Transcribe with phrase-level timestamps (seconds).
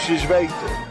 [0.00, 0.88] moest je eens weten.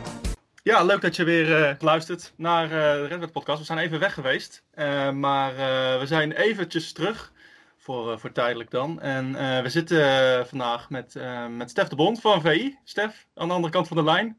[0.64, 3.60] Ja, leuk dat je weer uh, luistert naar uh, de Redwet podcast.
[3.60, 5.56] We zijn even weg geweest, uh, maar
[6.00, 7.32] we zijn eventjes terug,
[7.78, 9.02] voor, voor tijdelijk dan.
[9.02, 9.34] En
[9.64, 11.16] we zitten vandaag met,
[11.50, 12.78] met Stef de Bond van VI.
[12.84, 14.38] Stef, aan de andere kant van de lijn.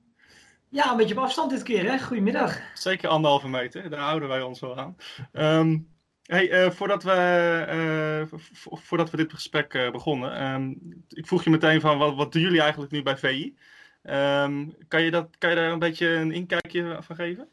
[0.68, 1.99] Ja, een beetje op afstand dit keer, hè?
[1.99, 2.61] Goedemiddag.
[2.75, 4.96] Zeker anderhalve meter, daar houden wij ons wel aan.
[5.32, 5.89] Um,
[6.22, 8.27] hey, voordat, we,
[8.61, 12.61] voordat we dit gesprek begonnen, um, ik vroeg je meteen van wat, wat doen jullie
[12.61, 13.55] eigenlijk nu bij VI?
[14.03, 17.49] Um, kan, je dat, kan je daar een beetje een inkijkje van geven?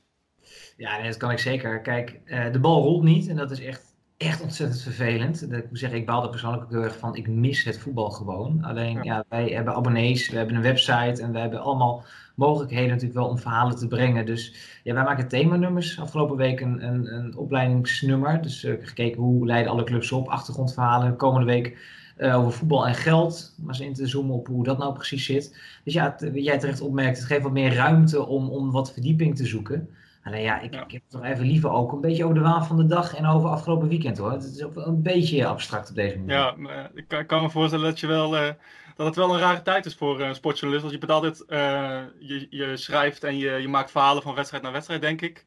[0.78, 1.82] Ja, nee, dat kan ik zeker.
[1.82, 5.52] Kijk, uh, de bal rolt niet en dat is echt, echt ontzettend vervelend.
[5.52, 7.16] Ik moet zeggen, ik baal er persoonlijk ook heel erg van.
[7.16, 8.64] Ik mis het voetbal gewoon.
[8.64, 9.02] Alleen, ja.
[9.04, 9.26] ja.
[9.30, 12.04] wij hebben abonnees, we hebben een website en we hebben allemaal
[12.36, 14.26] mogelijkheden natuurlijk wel om verhalen te brengen.
[14.26, 16.00] Dus ja, wij maken themanummers.
[16.00, 18.42] Afgelopen week een, een, een opleidingsnummer.
[18.42, 21.16] Dus uh, gekeken hoe leiden alle clubs op, achtergrondverhalen.
[21.16, 21.78] Komende week
[22.20, 23.56] uh, over voetbal en geld.
[23.58, 25.60] Maar eens in te zoomen op hoe dat nou precies zit.
[25.84, 28.94] Dus ja, het, wat jij terecht opmerkt, het geeft wat meer ruimte om, om wat
[28.94, 29.90] verdieping te zoeken.
[30.24, 32.78] Alleen ja, ik, ik heb toch even liever ook een beetje over de waan van
[32.78, 34.32] de dag en over afgelopen weekend hoor.
[34.32, 36.36] Het is ook een beetje abstract op deze manier.
[36.36, 38.50] Ja, ik kan, kan me voorstellen dat, je wel, uh,
[38.96, 40.90] dat het wel een rare tijd is voor een sportjournalist.
[40.90, 44.64] Want je bent altijd, uh, je, je schrijft en je, je maakt verhalen van wedstrijd
[44.64, 45.46] naar wedstrijd, denk ik.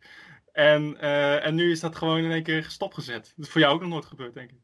[0.53, 1.01] En,
[1.43, 3.33] en nu is dat gewoon in één keer stopgezet.
[3.37, 4.59] Dat is voor jou ook nog nooit gebeurd, denk ik.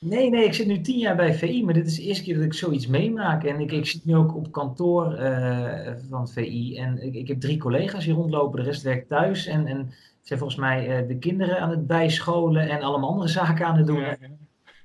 [0.00, 2.34] Nee, nee, ik zit nu tien jaar bij VI, maar dit is de eerste keer
[2.34, 3.44] dat ik zoiets meemaak.
[3.44, 7.40] En ik, ik zit nu ook op kantoor uh, van VI en ik, ik, heb
[7.40, 9.46] drie collega's hier rondlopen, de rest werkt thuis.
[9.46, 13.66] En, en zijn volgens mij uh, de kinderen aan het bijscholen en allemaal andere zaken
[13.66, 14.00] aan het doen.
[14.00, 14.28] Ja, ja.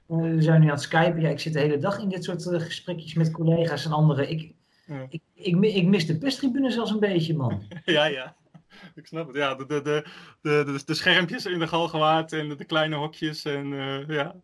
[0.08, 1.22] Uh, we zijn nu aan het skypen.
[1.22, 4.30] Ja, ik zit de hele dag in dit soort gesprekjes met collega's en anderen.
[4.30, 4.53] Ik,
[4.86, 5.05] ja.
[5.09, 7.61] ik, ik, ik, mis de pestribune zelfs een beetje, man.
[7.86, 8.36] Ja, ja.
[8.95, 9.35] ik snap het.
[9.35, 10.03] Ja, de, de, de,
[10.41, 13.45] de, de, schermpjes in de Galgenwaard en de, de kleine hokjes.
[13.45, 14.35] En, uh, ja.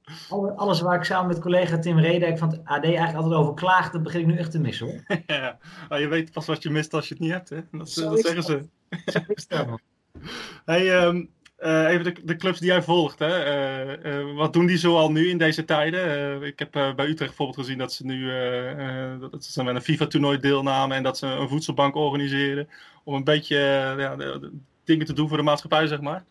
[0.56, 3.92] Alles waar ik samen met collega Tim Redijk van het AD eigenlijk altijd over klaag,
[3.92, 5.18] dat begin ik nu echt te missen hoor.
[5.38, 5.58] ja,
[5.90, 7.50] maar je weet pas wat je mist als je het niet hebt.
[7.50, 7.60] Hè?
[7.72, 8.66] Dat, dat zeggen ze.
[9.06, 9.68] Zo is dat.
[10.66, 11.30] Hey, um,
[11.62, 13.20] uh, even de, de, clubs die jij volgt.
[13.20, 13.46] Hè?
[14.06, 16.44] Uh, uh, wat doen die zoal nu in deze tijden?
[16.44, 18.30] ik heb bij Utrecht bijvoorbeeld gezien dat ze nu
[19.20, 22.70] dat ze met een FIFA-toernooi deelnamen en dat ze een voedselbank organiseren.
[23.04, 23.56] Om een beetje
[23.98, 24.16] ja,
[24.84, 26.26] dingen te doen voor de maatschappij, zeg maar.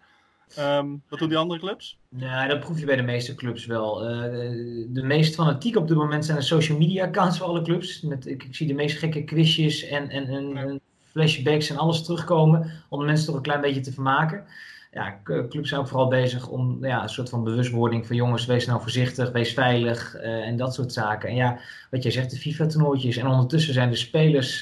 [0.58, 1.98] Um, wat doen die andere clubs?
[2.08, 3.94] Ja, dat proef je bij de meeste clubs wel.
[3.98, 8.00] de, de meest fanatiek op dit moment zijn de social media accounts voor alle clubs.
[8.00, 10.60] Met, ik, ik zie de meest gekke quizjes en, en, en, ja.
[10.60, 12.70] en flashbacks en alles terugkomen.
[12.88, 14.44] Om de mensen toch een klein beetje te vermaken
[14.90, 18.66] ja, clubs zijn ook vooral bezig om ja, een soort van bewustwording van jongens, wees
[18.66, 21.28] nou voorzichtig, wees veilig uh, en dat soort zaken.
[21.28, 21.58] En ja,
[21.90, 23.16] wat jij zegt, de FIFA-toernooitjes.
[23.16, 24.60] En ondertussen zijn de spelers,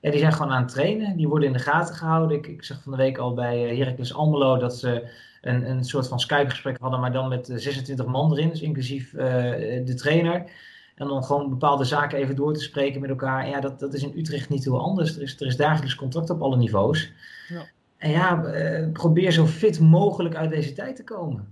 [0.00, 1.16] ja, die zijn gewoon aan het trainen.
[1.16, 2.36] Die worden in de gaten gehouden.
[2.36, 5.10] Ik, ik zag van de week al bij uh, Heracles Almelo dat ze
[5.40, 9.94] een, een soort van Skype-gesprek hadden, maar dan met 26 man erin, dus inclusief de
[9.96, 10.44] trainer.
[11.00, 13.48] En dan gewoon bepaalde zaken even door te spreken met elkaar.
[13.48, 15.16] Ja, dat, dat is in Utrecht niet heel anders.
[15.16, 17.12] Er is, er is dagelijks contact op alle niveaus.
[17.48, 17.66] Ja.
[18.00, 21.48] En ja, uh, probeer zo fit mogelijk uit deze tijd te komen.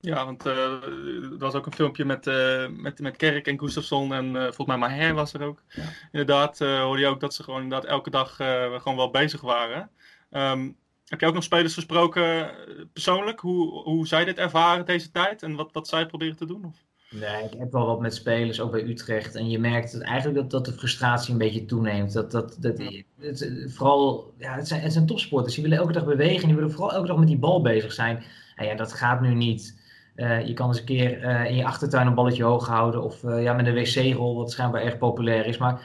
[0.00, 4.14] Ja, want uh, er was ook een filmpje met, uh, met, met Kerk en Gustafsson
[4.14, 5.62] en volgens mij Maher was er ook.
[5.68, 5.82] Ja.
[6.12, 9.90] Inderdaad, hoorde je ook dat ze gewoon inderdaad elke dag gewoon wel bezig waren.
[10.30, 12.50] Um, heb je ook nog spelers gesproken
[12.92, 16.64] persoonlijk, hoe, hoe zij dit ervaren deze tijd en wat, wat zij proberen te doen?
[16.64, 16.76] Of?
[17.20, 19.34] Nee, ik heb wel wat met spelers, ook bij Utrecht.
[19.34, 22.12] En je merkt dat eigenlijk dat, dat de frustratie een beetje toeneemt.
[22.12, 22.82] Dat, dat, dat,
[23.20, 25.54] het, vooral, ja, het zijn, het zijn topsporters.
[25.54, 26.46] Die willen elke dag bewegen.
[26.46, 28.22] Die willen vooral elke dag met die bal bezig zijn.
[28.56, 29.82] En ja, dat gaat nu niet.
[30.16, 33.02] Uh, je kan eens een keer uh, in je achtertuin een balletje hoog houden.
[33.02, 35.58] Of uh, ja, met een wc-rol, wat schijnbaar erg populair is.
[35.58, 35.80] Maar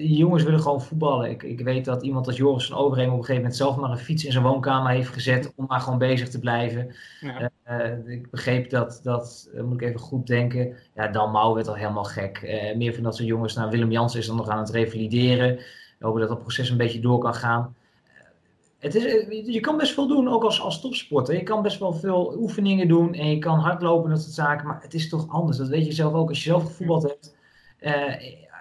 [0.00, 1.30] jongens willen gewoon voetballen.
[1.30, 3.90] Ik, ik weet dat iemand als Joris van Overheem op een gegeven moment zelf maar
[3.90, 5.52] een fiets in zijn woonkamer heeft gezet.
[5.56, 6.94] Om maar gewoon bezig te blijven.
[7.20, 7.50] Ja.
[8.06, 10.76] ik begreep dat, dat moet ik even goed denken.
[10.94, 12.42] Ja, Dan Mouw werd al helemaal gek.
[12.76, 13.54] meer van dat soort jongens.
[13.54, 15.58] Nou, Willem Jans is dan nog aan het revalideren.
[15.98, 17.74] Hopen dat dat proces een beetje door kan gaan.
[18.84, 21.34] Het is, eh, je kan best veel doen, ook als, als topsporter.
[21.34, 24.66] Je kan best wel veel oefeningen doen en je kan hardlopen en dat soort zaken.
[24.66, 25.56] Maar het is toch anders.
[25.56, 26.28] Dat weet je zelf ook.
[26.28, 27.36] Als je zelf gevoetbald hebt,
[27.80, 28.14] uh,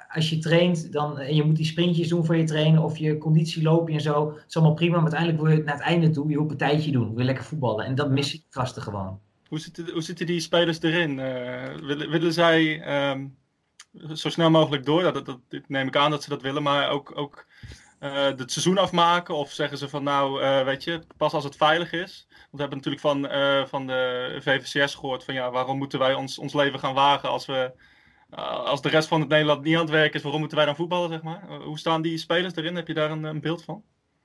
[0.09, 3.17] als je traint dan, en je moet die sprintjes doen voor je trainen of je
[3.17, 4.31] conditie lopen en zo.
[4.35, 6.91] Het is allemaal prima, maar uiteindelijk wil je naar het einde toe je een partijtje
[6.91, 7.09] doen.
[7.09, 7.85] Wil je lekker voetballen.
[7.85, 9.19] En dat mis je gasten gewoon.
[9.47, 11.11] Hoe zitten, hoe zitten die spelers erin?
[11.17, 13.35] Uh, willen, willen zij um,
[14.13, 15.01] zo snel mogelijk door?
[15.01, 17.11] Dat, dat, dat, neem ik aan dat ze dat willen, maar ook...
[17.15, 17.45] ook
[18.11, 19.35] het seizoen afmaken?
[19.35, 22.27] Of zeggen ze van nou, uh, weet je, pas als het veilig is?
[22.29, 26.13] Want we hebben natuurlijk van, uh, van de VVCS gehoord van ja, waarom moeten wij
[26.13, 27.73] ons, ons leven gaan wagen als we
[28.65, 30.75] als de rest van het Nederland niet aan het werken is, waarom moeten wij dan
[30.75, 31.43] voetballen, zeg maar?
[31.63, 32.75] hoe staan die spelers erin?
[32.75, 33.83] Heb je daar een, een beeld van?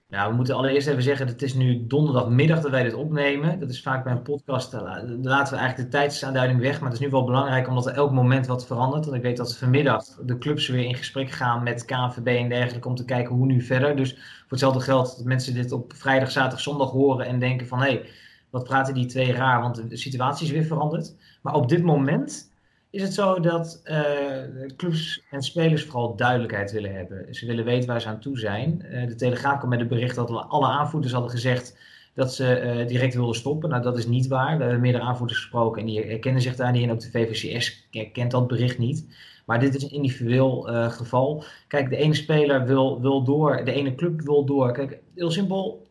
[0.09, 3.61] Nou, we moeten allereerst even zeggen, het is nu donderdagmiddag dat wij dit opnemen.
[3.61, 4.81] Dat is vaak bij een podcast, uh,
[5.23, 6.81] laten we eigenlijk de tijdsaanduiding weg.
[6.81, 9.05] Maar het is nu wel belangrijk omdat er elk moment wat verandert.
[9.05, 12.89] Want ik weet dat vanmiddag de clubs weer in gesprek gaan met KNVB en dergelijke
[12.89, 13.97] om te kijken hoe nu verder.
[13.97, 17.79] Dus voor hetzelfde geld dat mensen dit op vrijdag, zaterdag, zondag horen en denken van...
[17.79, 18.09] hé, hey,
[18.51, 21.15] wat praten die twee raar, want de situatie is weer veranderd.
[21.43, 22.51] Maar op dit moment
[22.91, 27.35] is het zo dat uh, clubs en spelers vooral duidelijkheid willen hebben.
[27.35, 28.85] Ze willen weten waar ze aan toe zijn.
[28.85, 31.77] Uh, de Telegraaf kwam met het bericht dat alle aanvoerders hadden gezegd
[32.15, 33.71] dat ze uh, direct wilden stoppen.
[33.71, 34.57] Nou, dat is niet waar.
[34.57, 36.91] We hebben meerdere aanvoerders gesproken en die herkennen zich daar niet in.
[36.91, 39.07] Ook de VVCS kent dat bericht niet.
[39.47, 41.45] Maar dit is een individueel geval.
[41.69, 44.73] Kijk, de ene speler wil, wil door, de ene club wil door.
[44.73, 45.87] Kijk, heel simpel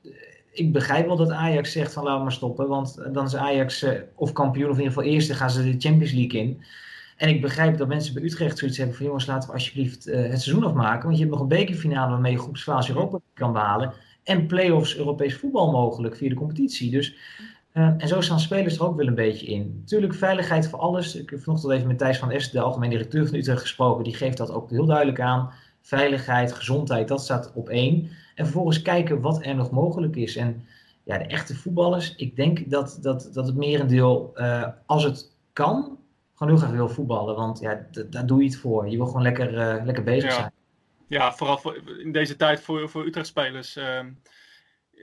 [0.51, 2.67] ik begrijp wel dat Ajax zegt van we maar stoppen.
[2.67, 3.85] Want dan is Ajax
[4.15, 6.61] of kampioen of in ieder geval eerste gaan ze de Champions League in.
[7.17, 10.15] En ik begrijp dat mensen bij Utrecht zoiets hebben van jongens, laten we alsjeblieft uh,
[10.15, 11.03] het seizoen afmaken.
[11.03, 13.93] Want je hebt nog een bekerfinale waarmee je groepsfase Europa kan behalen.
[14.23, 16.91] En play-offs Europees voetbal mogelijk via de competitie.
[16.91, 17.15] Dus,
[17.73, 19.77] uh, en zo staan spelers er ook wel een beetje in.
[19.79, 21.15] Natuurlijk, veiligheid voor alles.
[21.15, 24.03] Ik heb vanochtend even met Thijs van Est, de algemeen directeur van Utrecht, gesproken.
[24.03, 25.49] Die geeft dat ook heel duidelijk aan.
[25.81, 28.09] Veiligheid, gezondheid, dat staat op één.
[28.35, 30.35] En vervolgens kijken wat er nog mogelijk is.
[30.35, 30.65] En
[31.03, 35.97] ja, de echte voetballers, ik denk dat, dat, dat het merendeel, uh, als het kan,
[36.37, 37.35] gewoon heel graag wil voetballen.
[37.35, 38.89] Want ja, daar doe je het voor.
[38.89, 40.35] Je wil gewoon lekker, uh, lekker bezig ja.
[40.35, 40.51] zijn.
[41.07, 43.99] Ja, vooral voor, in deze tijd voor, voor Utrecht-spelers uh,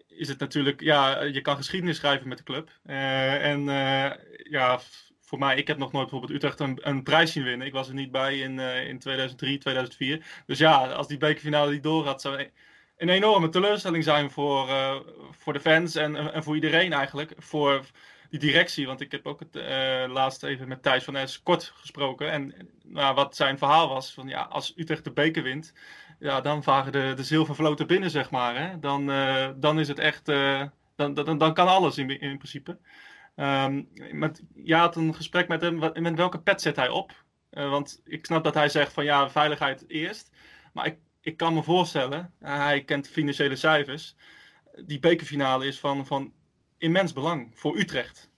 [0.07, 0.81] is het natuurlijk...
[0.81, 2.71] Ja, je kan geschiedenis schrijven met de club.
[2.87, 4.11] Uh, en uh,
[4.51, 4.81] ja,
[5.21, 7.67] voor mij, ik heb nog nooit bijvoorbeeld Utrecht een, een prijs zien winnen.
[7.67, 10.43] Ik was er niet bij in, in 2003, 2004.
[10.47, 12.49] Dus ja, als die bekerfinale niet door had, zou
[12.97, 14.69] een enorme teleurstelling zijn voor,
[15.31, 17.33] voor de fans en, en voor iedereen eigenlijk.
[17.39, 17.85] Voor
[18.39, 18.87] die directie.
[18.87, 22.31] Want ik heb ook het uh, laatst even met Thijs van Es kort gesproken.
[22.31, 25.73] En nou, wat zijn verhaal was: van ja, als Utrecht de beker wint,
[26.19, 28.57] ja, dan varen de, de zilvervloten binnen, zeg maar.
[28.57, 28.79] Hè?
[28.79, 30.29] Dan, uh, dan is het echt.
[30.29, 30.63] Uh,
[30.97, 32.79] dan, dan, dan kan alles in, in principe.
[33.37, 35.79] Um, met, je had een gesprek met hem.
[35.79, 37.23] Met welke pet zet hij op?
[37.51, 40.31] want ik snap dat hij zegt van ja, veiligheid eerst.
[40.73, 44.17] Maar ik, ik kan me voorstellen, hij kent financiële cijfers.
[44.85, 46.33] Die bekerfinale is van, van
[46.85, 48.31] immens belang voor Utrecht.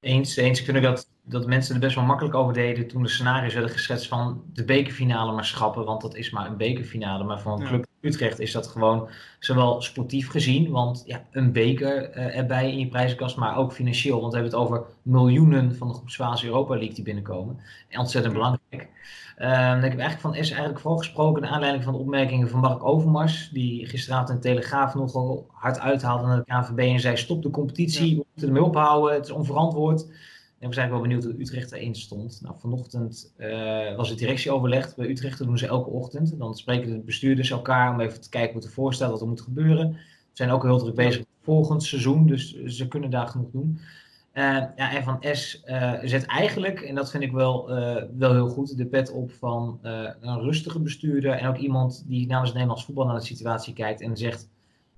[0.00, 0.58] Eens, eens.
[0.58, 3.72] Ik vind dat, dat mensen er best wel makkelijk over deden toen de scenario's werden
[3.72, 7.24] geschetst van de bekerfinale maar schrappen, want dat is maar een bekerfinale.
[7.24, 12.16] Maar voor een club Utrecht is dat gewoon zowel sportief gezien, want ja, een beker
[12.16, 15.88] uh, erbij in je prijzenkast, maar ook financieel, want we hebben het over miljoenen van
[15.88, 17.60] de groepsfase Europa League die binnenkomen.
[17.88, 18.88] En ontzettend belangrijk.
[19.38, 22.60] Um, ik heb eigenlijk van S eigenlijk vooral gesproken naar aanleiding van de opmerkingen van
[22.60, 27.42] Mark Overmars, die gisteravond in Telegraaf nogal hard uithaalde naar de KNVB en zei stop
[27.42, 28.16] de competitie, ja.
[28.16, 30.06] we moeten ermee ophouden, het is onverantwoord.
[30.60, 32.40] En we zijn wel benieuwd hoe Utrecht erin stond.
[32.42, 36.38] Nou, vanochtend uh, was het directieoverleg bij Utrecht, dat doen ze elke ochtend.
[36.38, 39.40] Dan spreken de bestuurders elkaar om even te kijken het ervoor staat, wat er moet
[39.40, 39.92] gebeuren.
[39.92, 39.98] We
[40.32, 43.78] zijn ook heel druk bezig met volgend seizoen, dus ze kunnen daar genoeg doen.
[44.34, 44.44] Uh,
[44.76, 47.68] ja, en van S uh, zet eigenlijk, en dat vind ik wel,
[48.16, 49.78] wel heel goed, de pet op van
[50.20, 54.16] een rustige bestuurder en ook iemand die namens Nederlands voetbal naar de situatie kijkt en
[54.16, 54.48] zegt,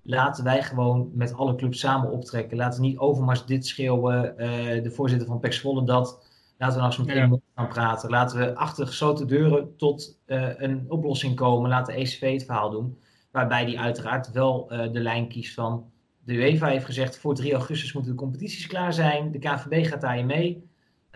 [0.03, 2.57] laten wij gewoon met alle clubs samen optrekken.
[2.57, 4.35] Laten we niet Overmars dit schreeuwen,
[4.83, 6.31] de voorzitter van PEC Zwolle dat.
[6.59, 8.11] Laten we nou eens met één mond gaan praten.
[8.11, 11.71] Laten we achter gesloten deuren tot een oplossing komen.
[11.71, 12.99] Laat de ECV het verhaal doen.
[13.31, 15.93] Waarbij die uiteraard wel de lijn kiest van
[16.25, 19.31] de UEFA heeft gezegd voor 3 augustus moeten de competities klaar zijn.
[19.31, 20.71] De KVB gaat daarin mee.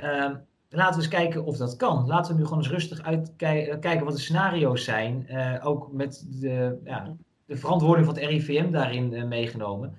[0.04, 2.06] Um, laten we eens kijken of dat kan.
[2.06, 5.26] Laten we nu gewoon eens rustig uitkijken wat de scenario's zijn.
[5.30, 9.94] Uh, ook met de, ja, de verantwoording van het RIVM daarin uh, meegenomen.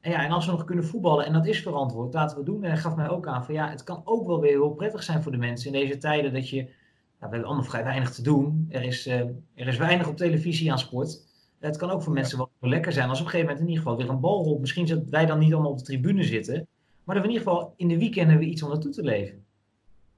[0.00, 2.52] En, ja, en als we nog kunnen voetballen, en dat is verantwoord, laten we het
[2.52, 2.64] doen.
[2.64, 5.02] En hij gaf mij ook aan van ja, het kan ook wel weer heel prettig
[5.02, 6.56] zijn voor de mensen in deze tijden dat je.
[6.56, 8.66] Ja, we hebben allemaal vrij weinig te doen.
[8.70, 9.20] Er is, uh,
[9.54, 11.26] er is weinig op televisie aan sport.
[11.58, 13.90] Het kan ook voor mensen wel lekker zijn als op een gegeven moment in ieder
[13.90, 14.60] geval weer een bal rolt.
[14.60, 16.66] Misschien dat wij dan niet allemaal op de tribune zitten,
[17.04, 19.44] maar dat we in ieder geval in de weekenden weer iets om naartoe te leven.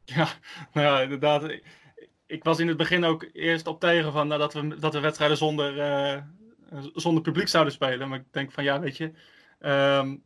[0.04, 0.28] Ja,
[0.72, 1.44] nou ja, inderdaad.
[1.44, 1.64] Ik,
[2.26, 5.00] ik was in het begin ook eerst op tegen van nou, dat, we, dat we
[5.00, 6.22] wedstrijden zonder, uh,
[6.94, 8.08] zonder publiek zouden spelen.
[8.08, 9.12] Maar ik denk van ja, weet je,
[9.60, 10.22] um,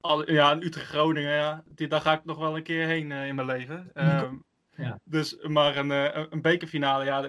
[0.00, 3.34] al, ja, Utrecht-Groningen, ja, die, daar ga ik nog wel een keer heen uh, in
[3.34, 3.90] mijn leven.
[3.94, 4.44] Um,
[4.76, 4.98] ja.
[5.04, 7.28] Dus, maar een, uh, een bekerfinale, ja,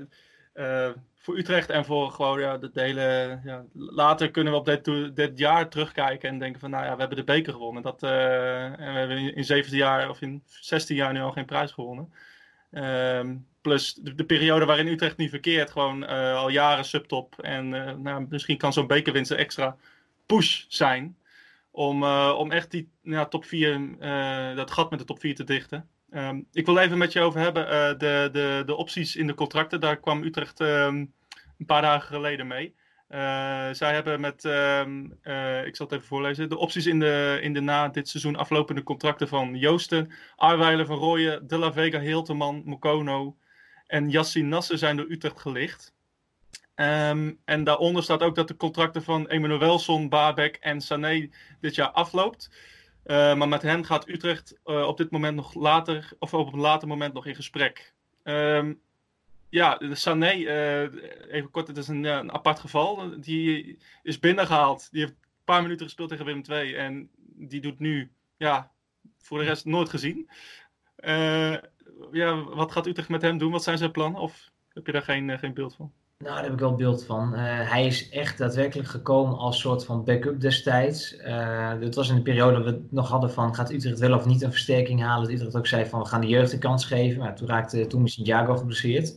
[1.23, 3.39] voor Utrecht en voor gewoon ja, de, de hele.
[3.43, 6.99] Ja, later kunnen we op dit, dit jaar terugkijken en denken van nou ja, we
[6.99, 7.83] hebben de beker gewonnen.
[7.83, 11.31] Dat, uh, en we hebben in, in 17 jaar of in 16 jaar nu al
[11.31, 12.13] geen prijs gewonnen.
[12.71, 17.39] Um, plus de, de, periode waarin Utrecht niet verkeert, gewoon uh, al jaren subtop.
[17.41, 19.77] En uh, nou, misschien kan zo'n bekerwinst een extra
[20.25, 21.17] push zijn.
[21.71, 23.97] Om, om echt die ja, top 4,
[24.55, 25.89] dat gat met de top 4 te dichten.
[26.11, 27.65] Um, ik wil even met je over hebben
[27.99, 29.79] de, de, de opties in de contracten.
[29.79, 31.13] Daar kwam Utrecht um,
[31.59, 32.75] een paar dagen geleden mee.
[33.71, 35.03] zij hebben met, ehm,
[35.65, 38.83] ik zal het even voorlezen, de opties in de, in de na dit seizoen aflopende
[38.83, 43.35] contracten van Joosten, Arweiler, Van Rooyen, De La Vega, Hilteman, Mokono
[43.93, 45.93] en Yassin Nasser zijn door Utrecht gelicht.
[46.75, 51.29] Ehm, en daaronder staat ook dat de contracten van Emmanuelson, Babek en Sané
[51.61, 52.49] dit jaar afloopt.
[53.05, 56.59] Uh, maar met hen gaat Utrecht uh, op dit moment nog later, of op een
[56.59, 57.93] later moment nog in gesprek.
[58.23, 58.81] Um,
[59.49, 60.81] ja, Sané, uh,
[61.33, 63.19] even kort, het is een, een, apart geval.
[63.19, 64.91] Die is binnengehaald.
[64.91, 66.75] Die heeft een paar minuten gespeeld tegen Willem II.
[66.75, 68.71] En die doet nu, ja,
[69.17, 70.29] voor de rest nooit gezien.
[72.11, 73.51] Ja, wat gaat Utrecht met hem doen?
[73.51, 74.21] Wat zijn zijn plannen?
[74.21, 75.91] Of heb je daar geen, geen beeld van?
[76.17, 77.33] Nou, daar heb ik wel beeld van.
[77.33, 81.13] Uh, hij is echt daadwerkelijk gekomen als soort van backup destijds.
[81.17, 84.13] Uh, het was in de periode dat we het nog hadden van gaat Utrecht wel
[84.13, 85.23] of niet een versterking halen.
[85.23, 87.19] Dat Utrecht ook zei van we gaan de jeugd een kans geven.
[87.19, 89.15] Maar toen raakte toen is Jago geblesseerd.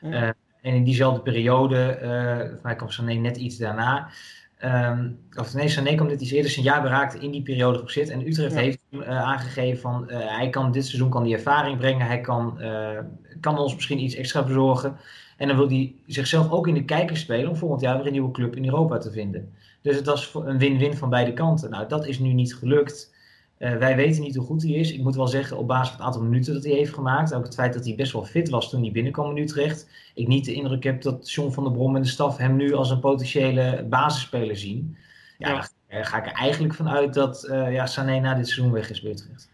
[0.00, 0.10] Ja.
[0.10, 0.28] Uh,
[0.60, 4.08] en in diezelfde periode, uh, mij kwam Sané net iets daarna.
[4.64, 6.50] Um, of nee, Sané kwam net iets eerder.
[6.50, 8.08] Santiago raakte in die periode geblesseerd.
[8.08, 8.60] En Utrecht ja.
[8.60, 12.06] heeft aangegeven van hij kan dit seizoen kan die ervaring brengen.
[12.06, 12.58] Hij kan,
[13.40, 14.96] kan ons misschien iets extra bezorgen.
[15.36, 18.12] En dan wil hij zichzelf ook in de kijker spelen om volgend jaar weer een
[18.12, 19.52] nieuwe club in Europa te vinden.
[19.82, 21.70] Dus het was een win-win van beide kanten.
[21.70, 23.13] Nou, dat is nu niet gelukt.
[23.64, 24.92] Uh, wij weten niet hoe goed hij is.
[24.92, 27.44] Ik moet wel zeggen, op basis van het aantal minuten dat hij heeft gemaakt, ook
[27.44, 30.44] het feit dat hij best wel fit was toen hij binnenkwam in Utrecht, ik niet
[30.44, 33.00] de indruk heb dat John van der Brom en de staf hem nu als een
[33.00, 34.96] potentiële basisspeler zien.
[35.38, 35.68] Ja, ja.
[35.88, 39.00] daar ga ik er eigenlijk vanuit dat uh, ja, Sané na dit seizoen weg is
[39.00, 39.50] bij Utrecht.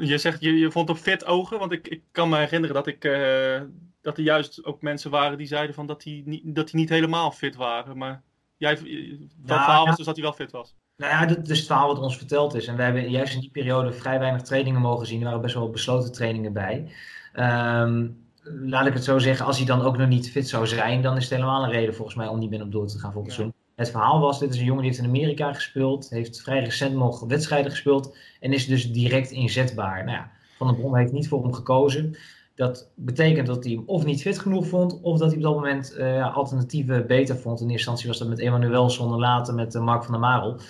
[0.00, 2.86] Je zegt, je, je vond op fit ogen, want ik, ik kan me herinneren dat
[2.86, 3.60] ik uh,
[4.00, 6.88] dat er juist ook mensen waren die zeiden van dat die niet, dat die niet
[6.88, 7.96] helemaal fit waren.
[7.96, 8.22] Maar
[8.56, 10.74] jij, dat nou, verhaal was dus dat hij wel fit was.
[10.98, 12.66] Nou ja, dat is het verhaal wat ons verteld is.
[12.66, 15.18] En we hebben juist in die periode vrij weinig trainingen mogen zien.
[15.18, 16.92] Er waren best wel besloten trainingen bij.
[17.34, 21.02] Um, laat ik het zo zeggen, als hij dan ook nog niet fit zou zijn,
[21.02, 23.12] dan is het helemaal een reden volgens mij om niet meer op door te gaan
[23.12, 23.52] volgens ja.
[23.74, 26.94] Het verhaal was, dit is een jongen die heeft in Amerika gespeeld, heeft vrij recent
[26.94, 30.04] nog wedstrijden gespeeld en is dus direct inzetbaar.
[30.04, 32.16] Nou ja, Van der Bron heeft niet voor hem gekozen.
[32.58, 35.54] Dat betekent dat hij hem of niet fit genoeg vond, of dat hij op dat
[35.54, 37.60] moment uh, alternatieven beter vond.
[37.60, 40.60] In eerste instantie was dat met Emmanuelson en later met uh, Mark van der Marel.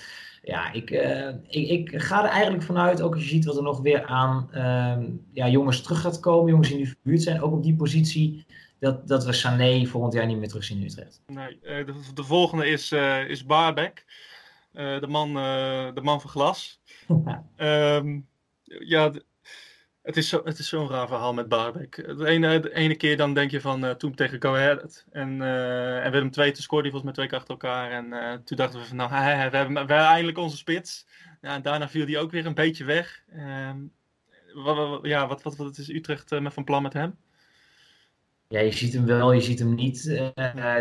[0.43, 3.63] Ja, ik, uh, ik, ik, ga er eigenlijk vanuit, ook als je ziet wat er
[3.63, 7.53] nog weer aan ehm, ja, jongens terug gaat komen, jongens die nu verbuurd zijn, ook
[7.53, 8.47] op die positie,
[8.79, 11.23] dat, dat we Sané volgend jaar niet meer terug zien in Utrecht.
[11.27, 12.93] Nee, de, de, volgende is,
[13.29, 15.35] is de, man,
[15.95, 16.81] de man van glas.
[17.57, 18.27] um,
[18.95, 19.13] ja,
[20.09, 21.97] het is, zo, het is zo'n raar verhaal met Barbek.
[21.97, 24.55] De ene, de ene keer dan denk je van uh, toen tegen Go.
[24.55, 27.91] En, uh, en Willem II, toen scoorde hij volgens mij twee keer achter elkaar.
[27.91, 31.07] En uh, toen dachten we van nou, we hebben, we hebben eindelijk onze spits.
[31.41, 33.23] Ja, en daarna viel hij ook weer een beetje weg.
[33.33, 33.77] Ehm,
[34.55, 37.17] wat, ja, wat, wat, wat is Utrecht met van plan met hem?
[38.49, 40.21] Ja, je ziet hem wel, je ziet hem niet.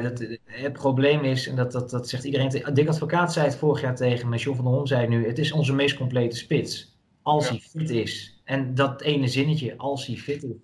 [0.01, 2.73] dat, het probleem is, en dat, dat, dat zegt iedereen.
[2.73, 5.27] Dick Advocaat zei het vorig jaar tegen me, van der Hom zei nu.
[5.27, 6.96] Het is onze meest complete spits.
[7.27, 7.51] Als ja.
[7.51, 8.41] hij fit is.
[8.43, 10.55] En dat ene zinnetje, als hij fit is,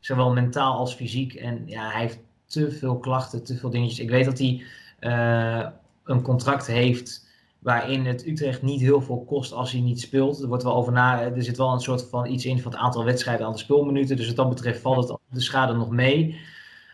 [0.00, 1.34] zowel mentaal als fysiek.
[1.34, 3.98] En ja, hij heeft te veel klachten, te veel dingetjes.
[3.98, 4.62] Ik weet dat hij
[5.00, 5.68] uh,
[6.04, 10.42] een contract heeft waarin het Utrecht niet heel veel kost als hij niet speelt.
[10.42, 12.80] Er, wordt wel over na, er zit wel een soort van iets in van het
[12.80, 14.16] aantal wedstrijden, aantal speelminuten.
[14.16, 16.40] Dus wat dat betreft valt het de schade nog mee.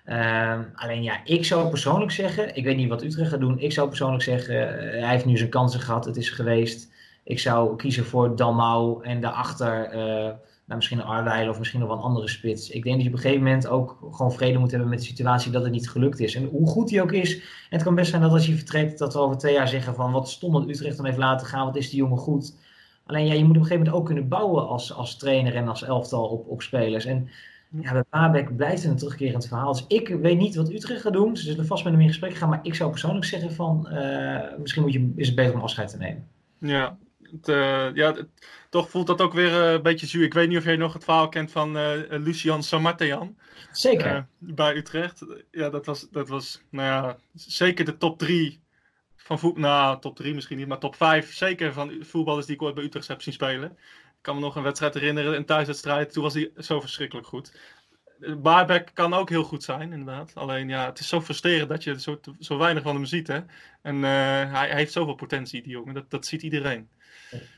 [0.07, 3.59] Uh, alleen ja, ik zou persoonlijk zeggen, ik weet niet wat Utrecht gaat doen.
[3.59, 6.95] Ik zou persoonlijk zeggen, uh, hij heeft nu zijn kansen gehad, het is geweest.
[7.27, 10.35] Ik zou kiezen voor Dalmau en daarachter uh,
[10.67, 12.71] nou, misschien een Arweil of misschien nog wel een andere spits.
[12.71, 15.05] Ik denk dat je op een gegeven moment ook gewoon vrede moet hebben met de
[15.05, 16.35] situatie dat het niet gelukt is.
[16.35, 18.99] En hoe goed die ook is, en het kan best zijn dat als je vertrekt,
[18.99, 21.67] dat we over twee jaar zeggen van wat stom dat Utrecht dan heeft laten gaan,
[21.67, 22.57] wat is die jongen goed.
[23.07, 25.69] Alleen ja, je moet op een gegeven moment ook kunnen bouwen als, als trainer en
[25.69, 27.05] als elftal op, op spelers.
[27.05, 27.29] En
[27.81, 29.73] ja, bij Babek blijft het een terugkerend verhaal.
[29.73, 31.37] Dus ik weet niet wat Utrecht gaat doen.
[31.37, 32.49] Ze zullen vast met hem in gesprek gaan.
[32.49, 35.89] Maar ik zou persoonlijk zeggen van, uh, misschien moet je, is het beter om afscheid
[35.89, 36.27] te nemen.
[36.59, 36.97] Ja,
[37.31, 38.29] het, uh, ja, het,
[38.71, 40.25] toch voelt dat ook weer uh, een beetje zuur.
[40.25, 43.37] Ik weet niet of jij nog het verhaal kent van uh, Lucian Samartejan.
[43.73, 44.27] Zeker.
[44.39, 45.27] bij Utrecht.
[45.51, 48.61] Ja, dat was, dat was nou ja, zeker de top drie
[49.17, 49.63] van voetbal.
[49.63, 52.85] Nou, top drie misschien niet, maar top vijf zeker van voetballers die ik ooit bij
[52.85, 53.71] Utrecht heb zien spelen.
[53.71, 56.13] Ik kan me nog een wedstrijd herinneren, een thuiswedstrijd.
[56.13, 57.61] Toen was hij zo verschrikkelijk goed.
[58.39, 60.35] Baarbek kan ook heel goed zijn, inderdaad.
[60.35, 63.27] Alleen ja, het is zo frustrerend dat je zo, zo weinig van hem ziet.
[63.27, 63.41] Hè?
[63.83, 65.95] En hij, hij, heeft zoveel potentie, die jongen.
[65.95, 66.89] Dat, dat ziet iedereen.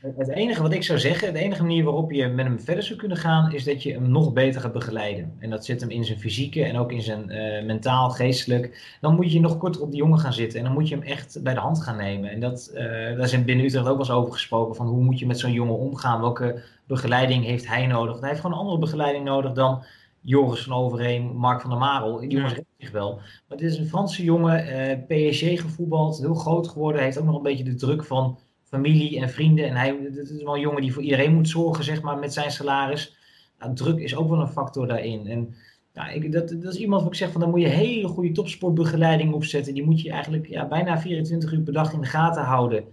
[0.01, 2.99] Het enige wat ik zou zeggen, de enige manier waarop je met hem verder zou
[2.99, 5.35] kunnen gaan, is dat je hem nog beter gaat begeleiden.
[5.39, 8.97] En dat zit hem in zijn fysieke en ook in zijn uh, mentaal, geestelijk.
[9.01, 11.03] Dan moet je nog korter op die jongen gaan zitten en dan moet je hem
[11.03, 12.29] echt bij de hand gaan nemen.
[12.29, 12.81] En dat, uh,
[13.17, 15.51] daar zijn binnen Utrecht ook wel eens over gesproken, van hoe moet je met zo'n
[15.51, 18.19] jongen omgaan, welke begeleiding heeft hij nodig.
[18.19, 19.83] Hij heeft gewoon een andere begeleiding nodig dan
[20.21, 22.19] Joris van Overheem, Mark van der Marel.
[22.19, 22.61] Die jongens ja.
[22.77, 23.19] zich wel.
[23.47, 27.01] Maar dit is een Franse jongen, uh, PSG gevoetbald, heel groot geworden.
[27.01, 28.37] Heeft ook nog een beetje de druk van
[28.69, 29.67] familie en vrienden.
[29.67, 32.33] En hij dit is wel een jongen die voor iedereen moet zorgen, zeg maar, met
[32.33, 33.17] zijn salaris.
[33.59, 35.27] Nou, druk is ook wel een factor daarin.
[35.27, 35.55] En
[35.93, 38.31] ja, ik, dat, dat is iemand wat ik zeg van, dan moet je hele goede
[38.31, 39.73] topsportbegeleiding opzetten.
[39.73, 42.83] Die moet je eigenlijk ja, bijna 24 uur per dag in de gaten houden.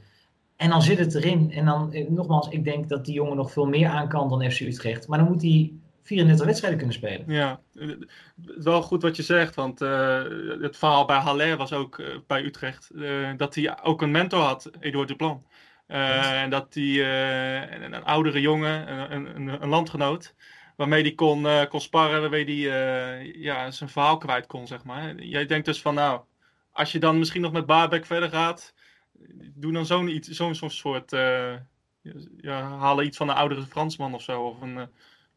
[0.57, 1.53] En dan zit het erin.
[1.53, 4.51] En dan, eh, nogmaals, ik denk dat die jongen nog veel meer aan kan dan
[4.51, 5.09] FC Utrecht.
[5.09, 7.25] Maar dan moet hij 34 wedstrijden kunnen spelen.
[7.27, 7.61] Ja,
[8.57, 9.55] wel goed wat je zegt.
[9.55, 10.23] Want uh,
[10.61, 12.91] het verhaal bij Haller was ook uh, bij Utrecht.
[13.37, 15.43] Dat hij ook een mentor had, Eduard Duplan.
[15.87, 16.85] En dat hij
[17.73, 20.35] een, een, oudere jongen, een, een, een, landgenoot,
[20.77, 25.15] waarmee hij kon, kon sparren, waarmee hij ja, zijn verhaal kwijt kon, zeg maar.
[25.15, 26.21] Jij denkt dus van, nou,
[26.73, 28.75] als je dan misschien nog met Baarbek verder gaat,
[29.55, 31.11] doe dan zo'n zo'n zo'n soort,
[32.41, 34.43] ja, halen iets van een oudere Fransman of zo.
[34.43, 34.89] Of een